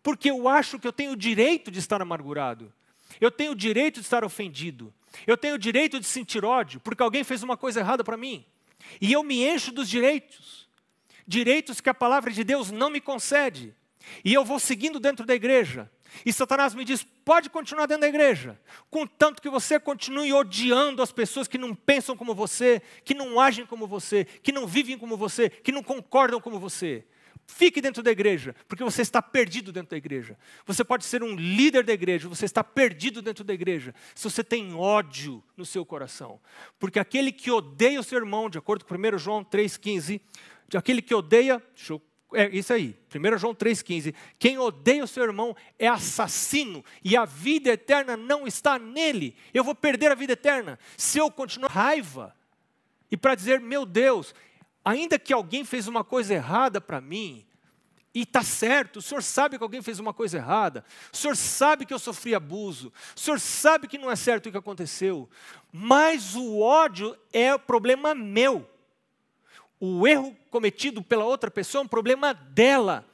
Porque 0.03 0.31
eu 0.31 0.49
acho 0.49 0.79
que 0.79 0.87
eu 0.87 0.93
tenho 0.93 1.13
o 1.13 1.17
direito 1.17 1.71
de 1.71 1.79
estar 1.79 2.03
amargurado. 2.03 2.73
Eu 3.21 3.31
tenho 3.31 3.53
o 3.53 3.55
direito 3.55 4.01
de 4.01 4.07
estar 4.07 4.25
ofendido. 4.25 4.93
Eu 5.27 5.37
tenho 5.37 5.55
o 5.55 5.59
direito 5.59 5.99
de 5.99 6.07
sentir 6.07 6.45
ódio 6.45 6.81
porque 6.81 7.03
alguém 7.03 7.25
fez 7.25 7.43
uma 7.43 7.57
coisa 7.57 7.81
errada 7.81 8.05
para 8.05 8.17
mim. 8.17 8.45
E 9.01 9.13
eu 9.13 9.23
me 9.23 9.47
encho 9.47 9.73
dos 9.73 9.89
direitos. 9.89 10.69
Direitos 11.27 11.81
que 11.81 11.89
a 11.89 11.95
palavra 11.95 12.31
de 12.31 12.45
Deus 12.45 12.71
não 12.71 12.91
me 12.91 13.01
concede. 13.01 13.75
E 14.25 14.35
eu 14.35 14.45
vou 14.45 14.59
seguindo 14.59 15.01
dentro 15.01 15.25
da 15.25 15.35
igreja. 15.35 15.91
E 16.25 16.33
Satanás 16.33 16.75
me 16.75 16.85
diz: 16.85 17.07
pode 17.25 17.51
continuar 17.51 17.87
dentro 17.87 18.03
da 18.03 18.09
igreja, 18.09 18.61
contanto 18.91 19.43
que 19.43 19.51
você 19.51 19.79
continue 19.79 20.33
odiando 20.33 21.03
as 21.03 21.13
pessoas 21.13 21.49
que 21.49 21.59
não 21.59 21.75
pensam 21.75 22.17
como 22.17 22.35
você, 22.35 22.83
que 23.05 23.15
não 23.15 23.41
agem 23.41 23.67
como 23.67 23.87
você, 23.87 24.25
que 24.25 24.53
não 24.53 24.67
vivem 24.67 24.99
como 24.99 25.17
você, 25.17 25.49
que 25.49 25.73
não 25.73 25.83
concordam 25.83 26.41
como 26.41 26.59
você. 26.59 27.05
Fique 27.51 27.81
dentro 27.81 28.03
da 28.03 28.11
igreja, 28.11 28.55
porque 28.69 28.85
você 28.85 29.01
está 29.01 29.23
perdido 29.23 29.73
dentro 29.73 29.91
da 29.91 29.97
igreja. 29.97 30.39
Você 30.67 30.85
pode 30.85 31.07
ser 31.07 31.23
um 31.23 31.35
líder 31.35 31.83
da 31.83 31.95
igreja, 31.95 32.29
você 32.29 32.45
está 32.45 32.63
perdido 32.63 33.23
dentro 33.23 33.43
da 33.43 33.55
igreja, 33.55 33.95
se 34.15 34.31
você 34.31 34.45
tem 34.45 34.75
ódio 34.75 35.43
no 35.57 35.65
seu 35.65 35.85
coração. 35.85 36.39
Porque 36.79 36.99
aquele 36.99 37.33
que 37.33 37.51
odeia 37.51 38.01
o 38.01 38.03
seu 38.03 38.19
irmão, 38.19 38.51
de 38.51 38.59
acordo 38.59 38.85
com 38.85 38.95
1 38.95 39.17
João 39.17 39.43
3,15, 39.43 40.21
aquele 40.75 41.01
que 41.01 41.15
odeia, 41.15 41.63
deixa 41.75 41.95
eu 41.95 42.03
é 42.35 42.49
isso 42.49 42.73
aí, 42.73 42.95
1 43.15 43.39
João 43.39 43.55
3,15. 43.55 44.15
Quem 44.39 44.59
odeia 44.59 45.05
o 45.05 45.09
seu 45.09 45.25
irmão 45.25 45.57
é 45.79 45.89
assassino, 45.89 46.85
e 47.03 47.17
a 47.17 47.25
vida 47.25 47.71
eterna 47.71 48.17
não 48.17 48.47
está 48.47 48.79
nele. 48.79 49.35
Eu 49.55 49.65
vou 49.65 49.75
perder 49.75 50.13
a 50.13 50.15
vida 50.15 50.35
eterna 50.35 50.79
se 50.97 51.19
eu 51.19 51.31
continuar 51.31 51.71
raiva. 51.71 52.37
E 53.11 53.17
para 53.17 53.35
dizer, 53.35 53.61
meu 53.61 53.87
Deus, 53.87 54.35
ainda 54.85 55.19
que 55.19 55.33
alguém 55.33 55.65
fez 55.65 55.89
uma 55.89 56.05
coisa 56.05 56.35
errada 56.35 56.81
para 56.81 57.01
mim, 57.01 57.47
e 58.15 58.23
está 58.23 58.43
certo, 58.43 58.97
o 58.97 59.03
senhor 59.03 59.23
sabe 59.23 59.57
que 59.57 59.63
alguém 59.63 59.81
fez 59.81 59.99
uma 59.99 60.13
coisa 60.13 60.39
errada, 60.39 60.85
o 61.13 61.17
senhor 61.17 61.37
sabe 61.37 61.87
que 61.87 61.95
eu 61.95 61.99
sofri 61.99 62.35
abuso, 62.35 62.93
o 63.17 63.21
senhor 63.21 63.39
sabe 63.39 63.87
que 63.87 63.97
não 63.97 64.11
é 64.11 64.17
certo 64.17 64.47
o 64.47 64.51
que 64.51 64.59
aconteceu, 64.59 65.29
mas 65.73 66.35
o 66.35 66.59
ódio 66.61 67.17
é 67.33 67.57
problema 67.57 68.15
meu 68.15 68.69
o 69.81 70.07
erro 70.07 70.37
cometido 70.51 71.03
pela 71.03 71.25
outra 71.25 71.51
pessoa 71.51 71.83
é 71.83 71.85
um 71.85 71.89
problema 71.89 72.33
dela. 72.35 73.07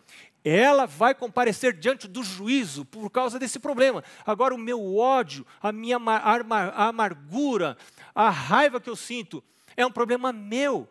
Ela 0.42 0.86
vai 0.86 1.14
comparecer 1.14 1.72
diante 1.72 2.06
do 2.06 2.22
juízo 2.22 2.84
por 2.84 3.10
causa 3.10 3.38
desse 3.38 3.58
problema. 3.58 4.04
Agora, 4.26 4.54
o 4.54 4.58
meu 4.58 4.96
ódio, 4.96 5.46
a 5.60 5.72
minha 5.72 5.96
amargura, 5.96 7.78
a 8.14 8.28
raiva 8.28 8.80
que 8.80 8.90
eu 8.90 8.96
sinto, 8.96 9.42
é 9.76 9.86
um 9.86 9.90
problema 9.90 10.32
meu. 10.32 10.88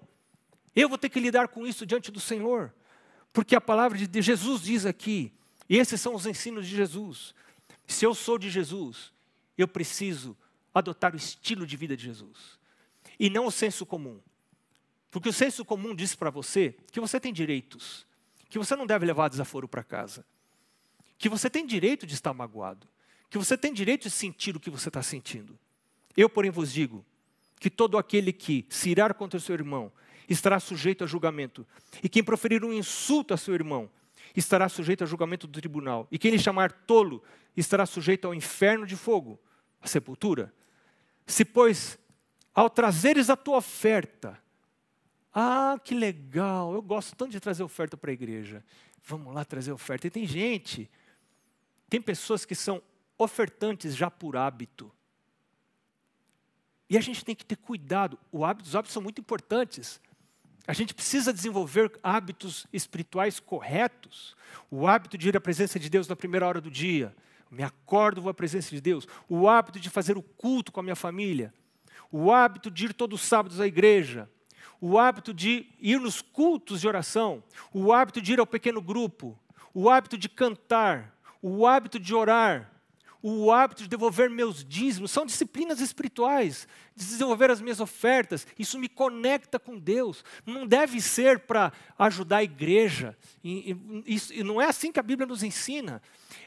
Eu 0.76 0.90
vou 0.90 0.98
ter 0.98 1.10
que 1.10 1.20
lidar 1.20 1.50
com 1.50 1.68
isso 1.68 1.86
diante 1.86 2.12
do 2.12 2.20
Senhor. 2.20 2.74
Porque 3.32 3.56
a 3.56 3.62
palavra 3.62 3.98
de 3.98 4.22
Jesus 4.22 4.62
diz 4.62 4.86
aqui, 4.86 5.32
e 5.70 5.78
esses 5.78 6.02
são 6.02 6.16
os 6.16 6.26
ensinos 6.26 6.68
de 6.68 6.76
Jesus. 6.76 7.34
Se 7.88 8.06
eu 8.06 8.16
sou 8.16 8.38
de 8.38 8.50
Jesus, 8.50 9.12
eu 9.58 9.68
preciso 9.68 10.36
adotar 10.74 11.14
o 11.14 11.18
estilo 11.18 11.66
de 11.66 11.78
vida 11.78 11.96
de 11.96 12.06
Jesus. 12.06 12.60
E 13.20 13.30
não 13.30 13.46
o 13.46 13.52
senso 13.52 13.86
comum. 13.86 14.20
Porque 15.14 15.30
o 15.30 15.34
senso 15.34 15.64
comum 15.64 15.94
diz 15.94 16.16
para 16.16 16.32
você 16.32 16.76
que 16.92 17.00
você 17.00 17.20
tem 17.20 17.32
direitos, 17.32 18.04
que 18.50 18.58
você 18.58 18.76
não 18.76 18.88
deve 18.88 19.06
levar 19.06 19.30
desaforo 19.30 19.68
para 19.68 19.84
casa, 19.84 20.26
que 21.20 21.30
você 21.30 21.52
tem 21.52 21.68
direito 21.68 22.08
de 22.08 22.16
estar 22.16 22.34
magoado, 22.34 22.88
que 23.30 23.38
você 23.38 23.56
tem 23.56 23.72
direito 23.72 24.04
de 24.04 24.10
sentir 24.10 24.56
o 24.56 24.60
que 24.60 24.72
você 24.72 24.90
está 24.90 25.04
sentindo. 25.04 25.58
Eu, 26.18 26.28
porém, 26.28 26.50
vos 26.50 26.74
digo 26.74 27.06
que 27.60 27.70
todo 27.70 27.96
aquele 27.96 28.34
que 28.34 28.66
se 28.70 28.90
irar 28.90 29.14
contra 29.14 29.38
o 29.38 29.40
seu 29.40 29.54
irmão 29.54 29.92
estará 30.28 30.60
sujeito 30.60 31.04
a 31.04 31.08
julgamento, 31.08 31.64
e 32.02 32.10
quem 32.10 32.24
proferir 32.24 32.66
um 32.66 32.74
insulto 32.74 33.36
a 33.36 33.38
seu 33.38 33.54
irmão 33.54 33.92
estará 34.36 34.68
sujeito 34.68 35.04
a 35.04 35.08
julgamento 35.08 35.46
do 35.46 35.62
tribunal, 35.62 36.08
e 36.12 36.18
quem 36.18 36.32
lhe 36.32 36.40
chamar 36.40 36.72
tolo 36.72 37.24
estará 37.56 37.86
sujeito 37.86 38.26
ao 38.26 38.34
inferno 38.34 38.84
de 38.84 38.96
fogo, 38.96 39.40
a 39.80 39.88
sepultura. 39.88 40.52
Se, 41.28 41.46
pois, 41.46 42.00
ao 42.52 42.68
trazeres 42.68 43.30
a 43.30 43.36
tua 43.36 43.58
oferta, 43.58 44.42
ah, 45.34 45.80
que 45.84 45.96
legal, 45.96 46.74
eu 46.74 46.82
gosto 46.82 47.16
tanto 47.16 47.32
de 47.32 47.40
trazer 47.40 47.64
oferta 47.64 47.98
para 47.98 48.12
a 48.12 48.14
igreja. 48.14 48.64
Vamos 49.04 49.34
lá 49.34 49.44
trazer 49.44 49.72
oferta. 49.72 50.06
E 50.06 50.12
tem 50.12 50.28
gente, 50.28 50.90
tem 51.90 52.00
pessoas 52.00 52.46
que 52.46 52.54
são 52.54 52.82
ofertantes 53.18 53.96
já 53.96 54.12
por 54.12 54.38
hábito. 54.38 54.92
E 56.88 56.98
a 56.98 57.02
gente 57.02 57.26
tem 57.26 57.34
que 57.34 57.44
ter 57.44 57.56
cuidado. 57.56 58.20
Hábito, 58.32 58.70
os 58.70 58.76
hábitos 58.76 58.94
são 58.94 59.02
muito 59.02 59.20
importantes. 59.20 60.00
A 60.68 60.74
gente 60.74 60.94
precisa 60.94 61.34
desenvolver 61.34 61.92
hábitos 62.04 62.68
espirituais 62.72 63.40
corretos. 63.40 64.36
O 64.70 64.88
hábito 64.88 65.18
de 65.18 65.30
ir 65.30 65.36
à 65.36 65.42
presença 65.42 65.80
de 65.80 65.90
Deus 65.90 66.08
na 66.08 66.16
primeira 66.16 66.48
hora 66.48 66.62
do 66.62 66.70
dia. 66.70 67.16
Me 67.50 67.64
acordo, 67.64 68.22
vou 68.22 68.30
à 68.30 68.34
presença 68.34 68.70
de 68.70 68.80
Deus. 68.80 69.08
O 69.28 69.50
hábito 69.50 69.80
de 69.80 69.90
fazer 69.90 70.16
o 70.16 70.22
culto 70.22 70.72
com 70.72 70.80
a 70.80 70.84
minha 70.84 70.96
família. 70.96 71.52
O 72.12 72.32
hábito 72.32 72.70
de 72.70 72.86
ir 72.86 72.94
todos 72.94 73.22
os 73.22 73.28
sábados 73.28 73.60
à 73.60 73.66
igreja 73.66 74.30
o 74.86 75.00
hábito 75.00 75.34
de 75.34 75.66
ir 75.80 75.98
nos 75.98 76.22
cultos 76.22 76.82
de 76.82 76.90
oração, 76.90 77.42
o 77.74 77.94
hábito 77.94 78.22
de 78.22 78.34
ir 78.34 78.40
ao 78.42 78.46
pequeno 78.46 78.82
grupo, 78.82 79.40
o 79.74 79.90
hábito 79.90 80.18
de 80.18 80.28
cantar, 80.28 81.18
o 81.42 81.66
hábito 81.66 81.98
de 81.98 82.14
orar, 82.14 82.70
o 83.22 83.50
hábito 83.50 83.84
de 83.84 83.88
devolver 83.88 84.30
meus 84.30 84.62
dízimos, 84.62 85.10
são 85.10 85.26
disciplinas 85.26 85.80
espirituais, 85.80 86.68
de 86.94 87.06
desenvolver 87.06 87.50
as 87.50 87.62
minhas 87.62 87.80
ofertas, 87.80 88.46
isso 88.60 88.78
me 88.78 88.90
conecta 88.90 89.58
com 89.58 89.80
Deus. 89.80 90.22
Não 90.46 90.68
deve 90.68 91.00
ser 91.00 91.40
para 91.40 91.72
ajudar 91.98 92.40
a 92.40 92.44
igreja, 92.44 93.18
e, 93.42 93.72
e, 94.06 94.16
isso, 94.16 94.34
e 94.34 94.44
não 94.44 94.62
é 94.62 94.66
assim 94.66 94.92
que 94.92 95.00
a 95.00 95.04
Bíblia 95.04 95.26
nos 95.26 95.44
ensina. 95.44 96.02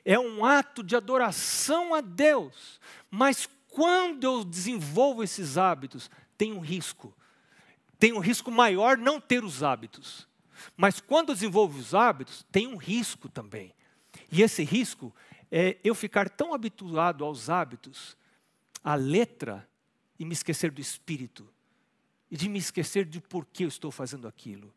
É 0.05 0.19
um 0.19 0.45
ato 0.45 0.83
de 0.83 0.95
adoração 0.95 1.95
a 1.95 2.03
Deus, 2.03 2.79
mas 3.11 3.49
quando 3.71 4.25
eu 4.25 4.45
desenvolvo 4.45 5.25
esses 5.25 5.57
hábitos, 5.57 6.11
tem 6.37 6.53
um 6.53 6.61
risco. 6.61 7.16
Tem 7.99 8.13
um 8.13 8.19
risco 8.19 8.51
maior 8.51 8.97
não 8.99 9.21
ter 9.21 9.45
os 9.45 9.63
hábitos. 9.63 10.29
Mas 10.77 11.01
quando 11.01 11.31
eu 11.31 11.35
desenvolvo 11.35 11.79
os 11.79 11.95
hábitos, 11.95 12.45
tem 12.51 12.67
um 12.67 12.77
risco 12.77 13.29
também. 13.29 13.75
E 14.31 14.43
esse 14.43 14.65
risco 14.65 15.15
é 15.51 15.79
eu 15.85 15.95
ficar 15.95 16.29
tão 16.29 16.55
habituado 16.55 17.25
aos 17.25 17.49
hábitos, 17.49 18.17
à 18.83 18.95
letra, 18.95 19.69
e 20.19 20.25
me 20.25 20.33
esquecer 20.33 20.71
do 20.71 20.81
espírito. 20.81 21.49
E 22.31 22.37
de 22.37 22.49
me 22.49 22.59
esquecer 22.59 23.05
de 23.05 23.21
por 23.21 23.47
que 23.47 23.65
eu 23.65 23.69
estou 23.69 23.91
fazendo 23.91 24.27
aquilo. 24.27 24.75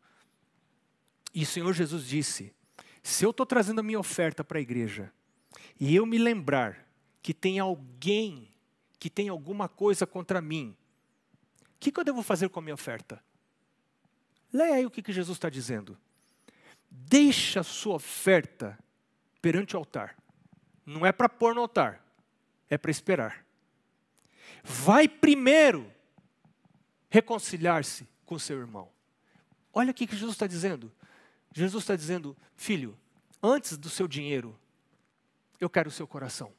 E 1.34 1.44
o 1.44 1.48
Senhor 1.48 1.74
Jesus 1.74 2.06
disse: 2.06 2.54
se 3.02 3.26
eu 3.26 3.32
estou 3.32 3.46
trazendo 3.46 3.80
a 3.80 3.84
minha 3.84 4.00
oferta 4.00 4.44
para 4.44 4.60
a 4.60 4.62
igreja, 4.62 5.12
e 5.80 5.96
eu 5.96 6.06
me 6.06 6.18
lembrar 6.18 6.88
que 7.22 7.34
tem 7.34 7.60
alguém 7.60 8.48
que 9.00 9.10
tem 9.10 9.30
alguma 9.30 9.70
coisa 9.70 10.06
contra 10.06 10.42
mim, 10.42 10.76
o 11.80 11.82
que, 11.82 11.94
que 11.94 12.00
eu 12.02 12.04
devo 12.04 12.22
fazer 12.22 12.50
com 12.50 12.60
a 12.60 12.62
minha 12.62 12.74
oferta? 12.74 13.24
Leia 14.52 14.76
aí 14.76 14.86
o 14.86 14.92
que, 14.92 15.02
que 15.02 15.14
Jesus 15.14 15.38
está 15.38 15.50
dizendo. 15.50 15.98
Deixa 16.92 17.62
a 17.62 17.64
sua 17.64 17.96
oferta 17.96 18.78
perante 19.42 19.78
o 19.78 19.80
altar. 19.80 20.18
Não 20.86 21.06
é 21.06 21.14
para 21.14 21.30
pôr 21.30 21.56
no 21.56 21.62
altar, 21.62 22.06
é 22.70 22.78
para 22.78 22.92
esperar. 22.92 23.46
Vai 24.62 25.08
primeiro 25.08 25.90
reconciliar-se 27.10 28.06
com 28.26 28.38
seu 28.38 28.60
irmão. 28.60 28.90
Olha 29.72 29.92
o 29.92 29.94
que 29.94 30.06
Jesus 30.06 30.34
está 30.34 30.48
dizendo. 30.48 30.92
Jesus 31.56 31.84
está 31.84 31.96
dizendo, 31.96 32.36
filho, 32.58 33.00
antes 33.42 33.78
do 33.78 33.90
seu 33.90 34.06
dinheiro, 34.06 34.60
eu 35.62 35.70
quero 35.70 35.88
o 35.88 35.94
seu 35.94 36.06
coração. 36.06 36.52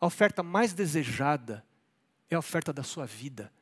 A 0.00 0.06
oferta 0.06 0.40
mais 0.40 0.72
desejada 0.72 1.66
é 2.30 2.36
a 2.36 2.38
oferta 2.38 2.72
da 2.72 2.84
sua 2.84 3.06
vida. 3.06 3.52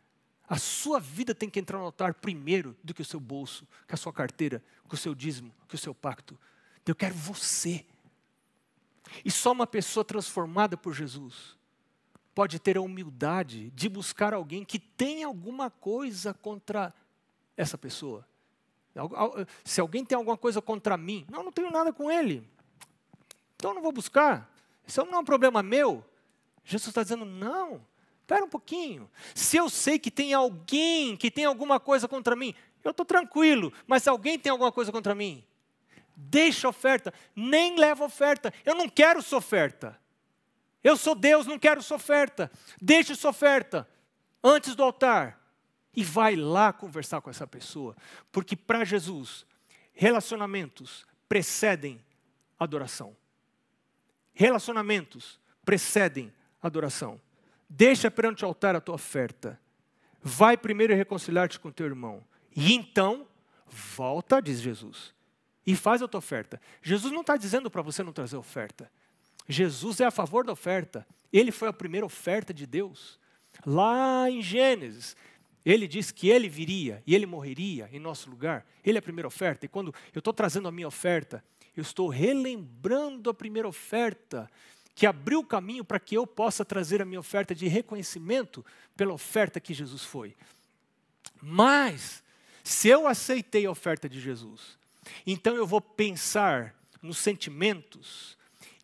A 0.49 0.59
sua 0.59 1.01
vida 1.01 1.35
tem 1.35 1.49
que 1.49 1.59
entrar 1.59 1.79
no 1.79 1.85
altar 1.85 2.15
primeiro 2.15 2.77
do 2.83 2.93
que 2.93 3.03
o 3.03 3.05
seu 3.05 3.21
bolso, 3.21 3.67
que 3.87 3.95
a 3.95 3.97
sua 3.97 4.13
carteira, 4.13 4.63
que 4.89 4.95
o 4.95 4.99
seu 4.99 5.15
dízimo, 5.15 5.53
que 5.69 5.75
o 5.75 5.79
seu 5.79 5.95
pacto. 5.95 6.39
Eu 6.87 6.95
quero 6.95 7.15
você. 7.15 7.87
E 9.25 9.31
só 9.31 9.53
uma 9.53 9.67
pessoa 9.67 10.05
transformada 10.05 10.77
por 10.77 10.93
Jesus 10.95 11.57
pode 12.35 12.59
ter 12.59 12.77
a 12.77 12.83
humildade 12.83 13.71
de 13.71 13.89
buscar 13.89 14.35
alguém 14.35 14.65
que 14.65 14.79
tem 14.79 15.23
alguma 15.23 15.71
coisa 15.71 16.33
contra 16.35 16.93
essa 17.57 17.77
pessoa. 17.77 18.27
Se 19.65 19.81
alguém 19.81 20.05
tem 20.05 20.17
alguma 20.17 20.37
coisa 20.37 20.61
contra 20.61 20.97
mim, 20.97 21.27
não, 21.31 21.43
não 21.43 21.53
tenho 21.53 21.71
nada 21.71 21.93
com 21.93 22.11
ele. 22.11 22.47
Então 23.57 23.73
não 23.73 23.83
vou 23.83 23.93
buscar. 23.93 24.53
Isso 24.87 25.05
não 25.05 25.15
é 25.15 25.19
um 25.19 25.25
problema 25.25 25.63
meu. 25.63 26.05
Jesus 26.65 26.89
está 26.89 27.03
dizendo, 27.03 27.25
não, 27.25 27.85
espera 28.33 28.45
um 28.45 28.49
pouquinho. 28.49 29.11
Se 29.35 29.57
eu 29.57 29.69
sei 29.69 29.99
que 29.99 30.11
tem 30.11 30.33
alguém 30.33 31.17
que 31.17 31.31
tem 31.31 31.45
alguma 31.45 31.79
coisa 31.79 32.09
contra 32.09 32.35
mim, 32.35 32.55
eu 32.83 32.91
estou 32.91 33.05
tranquilo. 33.05 33.73
Mas 33.87 34.03
se 34.03 34.09
alguém 34.09 34.39
tem 34.39 34.51
alguma 34.51 34.73
coisa 34.73 34.91
contra 34.91 35.15
mim, 35.15 35.45
Deixa 36.15 36.69
oferta, 36.69 37.13
nem 37.35 37.79
leva 37.79 38.05
oferta. 38.05 38.53
Eu 38.65 38.75
não 38.75 38.89
quero 38.89 39.23
sua 39.23 39.39
oferta. 39.39 39.99
Eu 40.85 40.97
sou 40.97 41.15
Deus, 41.15 41.47
não 41.47 41.59
quero 41.59 41.83
sua 41.83 41.97
oferta. 41.97 42.51
Deixe 42.81 43.15
sua 43.15 43.31
oferta 43.31 43.89
antes 44.43 44.75
do 44.75 44.83
altar 44.83 45.41
e 45.95 46.05
vai 46.05 46.37
lá 46.37 46.73
conversar 46.73 47.21
com 47.21 47.31
essa 47.31 47.47
pessoa, 47.47 47.97
porque 48.31 48.57
para 48.57 48.85
Jesus, 48.85 49.47
relacionamentos 49.93 51.07
precedem 51.29 52.03
adoração. 52.59 53.17
Relacionamentos 54.33 55.41
precedem 55.65 56.33
adoração. 56.63 57.21
Deixa 57.75 58.11
perante 58.11 58.45
o 58.45 58.49
altar 58.49 58.77
a 58.77 58.81
tua 58.81 58.97
oferta. 58.97 59.59
Vai 60.23 60.59
primeiro 60.59 60.95
reconciliar-te 60.95 61.59
com 61.59 61.71
teu 61.71 61.87
irmão. 61.87 62.23
E 62.55 62.75
então, 62.75 63.27
volta, 63.67 64.41
diz 64.43 64.61
Jesus 64.61 65.15
e 65.67 65.75
faz 65.75 66.03
a 66.03 66.09
tua 66.09 66.19
oferta. 66.19 66.61
Jesus 66.83 67.11
não 67.13 67.23
está 67.23 67.37
dizendo 67.37 67.71
para 67.71 67.81
você 67.81 68.03
não 68.03 68.13
trazer 68.13 68.37
oferta. 68.37 68.91
Jesus 69.49 70.01
é 70.01 70.05
a 70.05 70.11
favor 70.11 70.45
da 70.45 70.53
oferta. 70.53 71.07
Ele 71.33 71.51
foi 71.51 71.69
a 71.69 71.73
primeira 71.73 72.05
oferta 72.05 72.53
de 72.53 72.67
Deus. 72.67 73.19
Lá 73.65 74.29
em 74.29 74.43
Gênesis, 74.43 75.17
ele 75.65 75.89
diz 75.89 76.11
que 76.11 76.29
ele 76.29 76.51
viria 76.51 77.03
e 77.07 77.15
ele 77.15 77.25
morreria 77.25 77.89
em 77.91 77.99
nosso 77.99 78.29
lugar. 78.29 78.67
Ele 78.85 78.99
é 78.99 79.01
a 79.01 79.03
primeira 79.03 79.29
oferta. 79.29 79.65
E 79.65 79.69
quando 79.69 79.95
eu 80.15 80.19
estou 80.19 80.35
trazendo 80.35 80.69
a 80.69 80.73
minha 80.73 80.89
oferta, 80.89 81.43
eu 81.75 81.81
estou 81.81 82.09
relembrando 82.09 83.31
a 83.31 83.35
primeira 83.35 83.67
oferta 83.67 84.51
que 84.95 85.07
abriu 85.07 85.41
o 85.41 85.47
caminho 85.47 85.85
para 85.85 86.01
que 86.01 86.15
eu 86.15 86.27
possa 86.27 86.65
trazer 86.65 87.01
a 87.01 87.05
minha 87.05 87.21
oferta 87.21 87.55
de 87.55 87.67
reconhecimento 87.69 88.65
pela 88.97 89.13
oferta 89.13 89.61
que 89.61 89.75
Jesus 89.75 90.05
foi. 90.05 90.37
Mas, 91.41 92.23
se 92.63 92.89
eu 92.89 93.07
aceitei 93.07 93.67
a 93.67 93.71
oferta 93.71 94.09
de 94.09 94.21
Jesus, 94.21 94.79
então 95.27 95.55
eu 95.55 95.67
vou 95.67 95.81
pensar 95.81 96.75
nos 97.01 97.19
sentimentos 97.19 98.37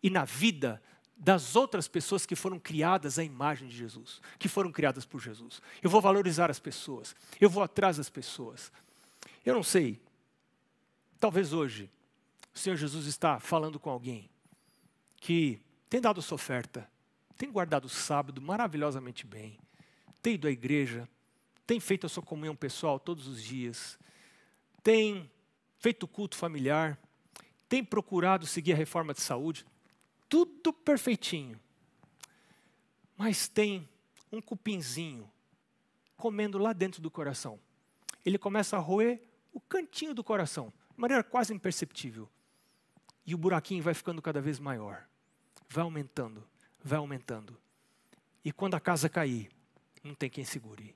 e 0.03 0.09
na 0.09 0.25
vida 0.25 0.81
das 1.15 1.55
outras 1.55 1.87
pessoas 1.87 2.25
que 2.25 2.35
foram 2.35 2.57
criadas 2.57 3.19
à 3.19 3.23
imagem 3.23 3.67
de 3.67 3.75
Jesus, 3.75 4.21
que 4.37 4.47
foram 4.47 4.71
criadas 4.71 5.05
por 5.05 5.21
Jesus. 5.21 5.61
Eu 5.83 5.89
vou 5.89 6.01
valorizar 6.01 6.49
as 6.49 6.59
pessoas, 6.59 7.15
eu 7.39 7.49
vou 7.49 7.61
atrás 7.61 7.97
das 7.97 8.09
pessoas. 8.09 8.71
Eu 9.45 9.53
não 9.53 9.63
sei, 9.63 10.01
talvez 11.19 11.51
hoje 11.53 11.89
o 12.53 12.57
Senhor 12.57 12.77
Jesus 12.77 13.05
está 13.05 13.39
falando 13.39 13.79
com 13.79 13.89
alguém 13.89 14.29
que 15.17 15.61
tem 15.89 15.99
dado 15.99 16.21
sua 16.21 16.35
oferta, 16.35 16.89
tem 17.37 17.51
guardado 17.51 17.85
o 17.85 17.89
sábado 17.89 18.41
maravilhosamente 18.41 19.25
bem, 19.25 19.57
tem 20.21 20.35
ido 20.35 20.47
à 20.47 20.51
igreja, 20.51 21.09
tem 21.65 21.79
feito 21.79 22.05
a 22.05 22.09
sua 22.09 22.21
comunhão 22.21 22.55
pessoal 22.55 22.99
todos 22.99 23.27
os 23.27 23.41
dias, 23.41 23.97
tem 24.83 25.29
feito 25.79 26.07
culto 26.07 26.35
familiar, 26.35 26.99
tem 27.67 27.83
procurado 27.83 28.45
seguir 28.45 28.73
a 28.73 28.75
reforma 28.75 29.13
de 29.13 29.21
saúde, 29.21 29.65
tudo 30.27 30.71
perfeitinho. 30.71 31.59
Mas 33.17 33.47
tem 33.47 33.87
um 34.31 34.41
cupinzinho 34.41 35.29
comendo 36.15 36.57
lá 36.57 36.71
dentro 36.71 37.01
do 37.01 37.09
coração. 37.09 37.59
Ele 38.23 38.37
começa 38.37 38.77
a 38.77 38.79
roer 38.79 39.21
o 39.51 39.59
cantinho 39.59 40.13
do 40.13 40.23
coração, 40.23 40.71
de 40.93 40.99
maneira 40.99 41.23
quase 41.23 41.53
imperceptível. 41.53 42.29
E 43.25 43.33
o 43.33 43.37
buraquinho 43.37 43.81
vai 43.81 43.93
ficando 43.93 44.21
cada 44.21 44.41
vez 44.41 44.59
maior. 44.59 45.08
Vai 45.69 45.83
aumentando, 45.83 46.47
vai 46.83 46.97
aumentando. 46.97 47.57
E 48.43 48.51
quando 48.51 48.75
a 48.75 48.79
casa 48.79 49.07
cair, 49.07 49.49
não 50.03 50.15
tem 50.15 50.29
quem 50.29 50.43
segure. 50.43 50.95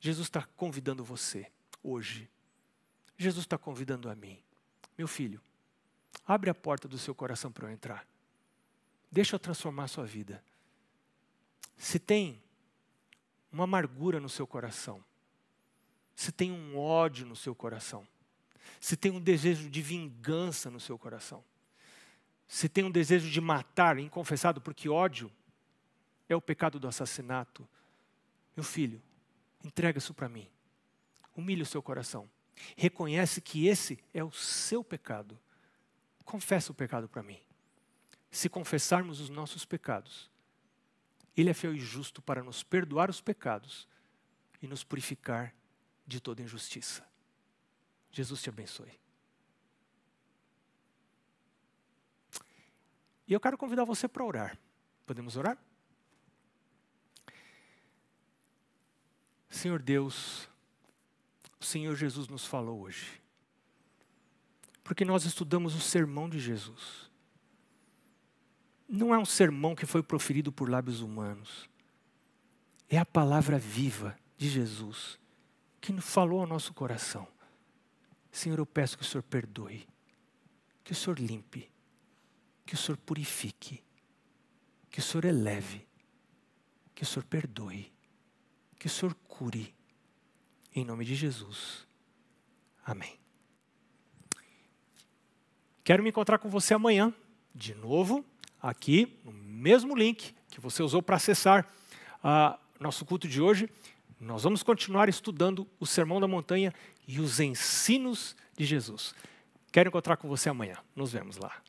Jesus 0.00 0.26
está 0.26 0.42
convidando 0.56 1.04
você 1.04 1.50
hoje 1.82 2.28
Jesus 3.16 3.44
está 3.44 3.56
convidando 3.56 4.10
a 4.10 4.14
mim. 4.14 4.42
Meu 4.96 5.06
filho, 5.06 5.40
abre 6.26 6.50
a 6.50 6.54
porta 6.54 6.88
do 6.88 6.98
seu 6.98 7.14
coração 7.14 7.50
para 7.52 7.68
eu 7.68 7.72
entrar. 7.72 8.06
Deixa 9.10 9.36
eu 9.36 9.38
transformar 9.38 9.84
a 9.84 9.88
sua 9.88 10.04
vida. 10.04 10.42
Se 11.76 11.98
tem 11.98 12.42
uma 13.52 13.64
amargura 13.64 14.18
no 14.18 14.28
seu 14.28 14.46
coração, 14.46 15.04
se 16.16 16.32
tem 16.32 16.50
um 16.50 16.76
ódio 16.76 17.26
no 17.26 17.36
seu 17.36 17.54
coração, 17.54 18.06
se 18.80 18.96
tem 18.96 19.12
um 19.12 19.20
desejo 19.20 19.68
de 19.70 19.82
vingança 19.82 20.70
no 20.70 20.80
seu 20.80 20.98
coração, 20.98 21.44
se 22.46 22.68
tem 22.68 22.84
um 22.84 22.90
desejo 22.90 23.30
de 23.30 23.40
matar, 23.40 23.98
inconfessado, 23.98 24.60
porque 24.60 24.88
ódio 24.88 25.30
é 26.28 26.36
o 26.36 26.40
pecado 26.40 26.78
do 26.78 26.88
assassinato, 26.88 27.68
meu 28.56 28.64
filho, 28.64 29.02
entrega 29.62 29.98
isso 29.98 30.14
para 30.14 30.28
mim. 30.28 30.48
Humilhe 31.36 31.62
o 31.62 31.66
seu 31.66 31.82
coração. 31.82 32.30
Reconhece 32.76 33.40
que 33.40 33.66
esse 33.66 33.98
é 34.12 34.22
o 34.22 34.30
seu 34.30 34.84
pecado. 34.84 35.38
Confessa 36.24 36.70
o 36.70 36.74
pecado 36.74 37.08
para 37.08 37.22
mim. 37.22 37.40
Se 38.30 38.48
confessarmos 38.48 39.20
os 39.20 39.28
nossos 39.28 39.64
pecados, 39.64 40.30
Ele 41.36 41.50
é 41.50 41.54
fiel 41.54 41.74
e 41.74 41.80
justo 41.80 42.22
para 42.22 42.42
nos 42.42 42.62
perdoar 42.62 43.10
os 43.10 43.20
pecados 43.20 43.88
e 44.62 44.66
nos 44.66 44.84
purificar 44.84 45.54
de 46.06 46.20
toda 46.20 46.42
injustiça. 46.42 47.06
Jesus 48.10 48.40
te 48.42 48.48
abençoe. 48.48 49.03
E 53.26 53.32
eu 53.32 53.40
quero 53.40 53.56
convidar 53.56 53.84
você 53.84 54.06
para 54.06 54.24
orar. 54.24 54.58
Podemos 55.06 55.36
orar? 55.36 55.58
Senhor 59.48 59.80
Deus, 59.80 60.48
o 61.60 61.64
Senhor 61.64 61.94
Jesus 61.96 62.28
nos 62.28 62.44
falou 62.44 62.80
hoje. 62.80 63.22
Porque 64.82 65.04
nós 65.04 65.24
estudamos 65.24 65.74
o 65.74 65.80
sermão 65.80 66.28
de 66.28 66.38
Jesus. 66.38 67.10
não 68.86 69.14
é 69.14 69.18
um 69.18 69.24
sermão 69.24 69.74
que 69.74 69.86
foi 69.86 70.02
proferido 70.02 70.52
por 70.52 70.68
lábios 70.68 71.00
humanos. 71.00 71.68
É 72.88 72.98
a 72.98 73.06
palavra 73.06 73.58
viva 73.58 74.16
de 74.36 74.48
Jesus 74.48 75.18
que 75.80 75.92
falou 76.00 76.40
ao 76.40 76.46
nosso 76.46 76.72
coração. 76.74 77.26
Senhor, 78.30 78.58
eu 78.58 78.66
peço 78.66 78.96
que 78.96 79.02
o 79.02 79.06
Senhor 79.06 79.22
perdoe, 79.22 79.86
que 80.82 80.92
o 80.92 80.94
Senhor 80.94 81.18
limpe, 81.18 81.70
que 82.64 82.74
o 82.74 82.76
Senhor 82.76 82.96
purifique, 82.98 83.82
que 84.90 84.98
o 84.98 85.02
Senhor 85.02 85.24
eleve, 85.24 85.86
que 86.94 87.02
o 87.02 87.06
Senhor 87.06 87.24
perdoe, 87.24 87.92
que 88.78 88.86
o 88.86 88.90
Senhor 88.90 89.14
cure. 89.28 89.74
Em 90.74 90.84
nome 90.84 91.04
de 91.04 91.14
Jesus. 91.14 91.86
Amém. 92.84 93.18
Quero 95.84 96.02
me 96.02 96.08
encontrar 96.08 96.38
com 96.38 96.48
você 96.48 96.74
amanhã, 96.74 97.14
de 97.54 97.74
novo, 97.74 98.24
aqui, 98.60 99.20
no 99.24 99.32
mesmo 99.32 99.94
link 99.94 100.34
que 100.48 100.60
você 100.60 100.82
usou 100.82 101.02
para 101.02 101.16
acessar 101.16 101.70
uh, 102.20 102.58
nosso 102.80 103.04
culto 103.04 103.28
de 103.28 103.40
hoje. 103.40 103.68
Nós 104.18 104.44
vamos 104.44 104.62
continuar 104.62 105.08
estudando 105.08 105.68
o 105.78 105.86
Sermão 105.86 106.20
da 106.20 106.26
Montanha 106.26 106.72
e 107.06 107.20
os 107.20 107.40
ensinos 107.40 108.34
de 108.56 108.64
Jesus. 108.64 109.14
Quero 109.70 109.88
encontrar 109.88 110.16
com 110.16 110.28
você 110.28 110.48
amanhã. 110.48 110.78
Nos 110.96 111.12
vemos 111.12 111.36
lá. 111.36 111.62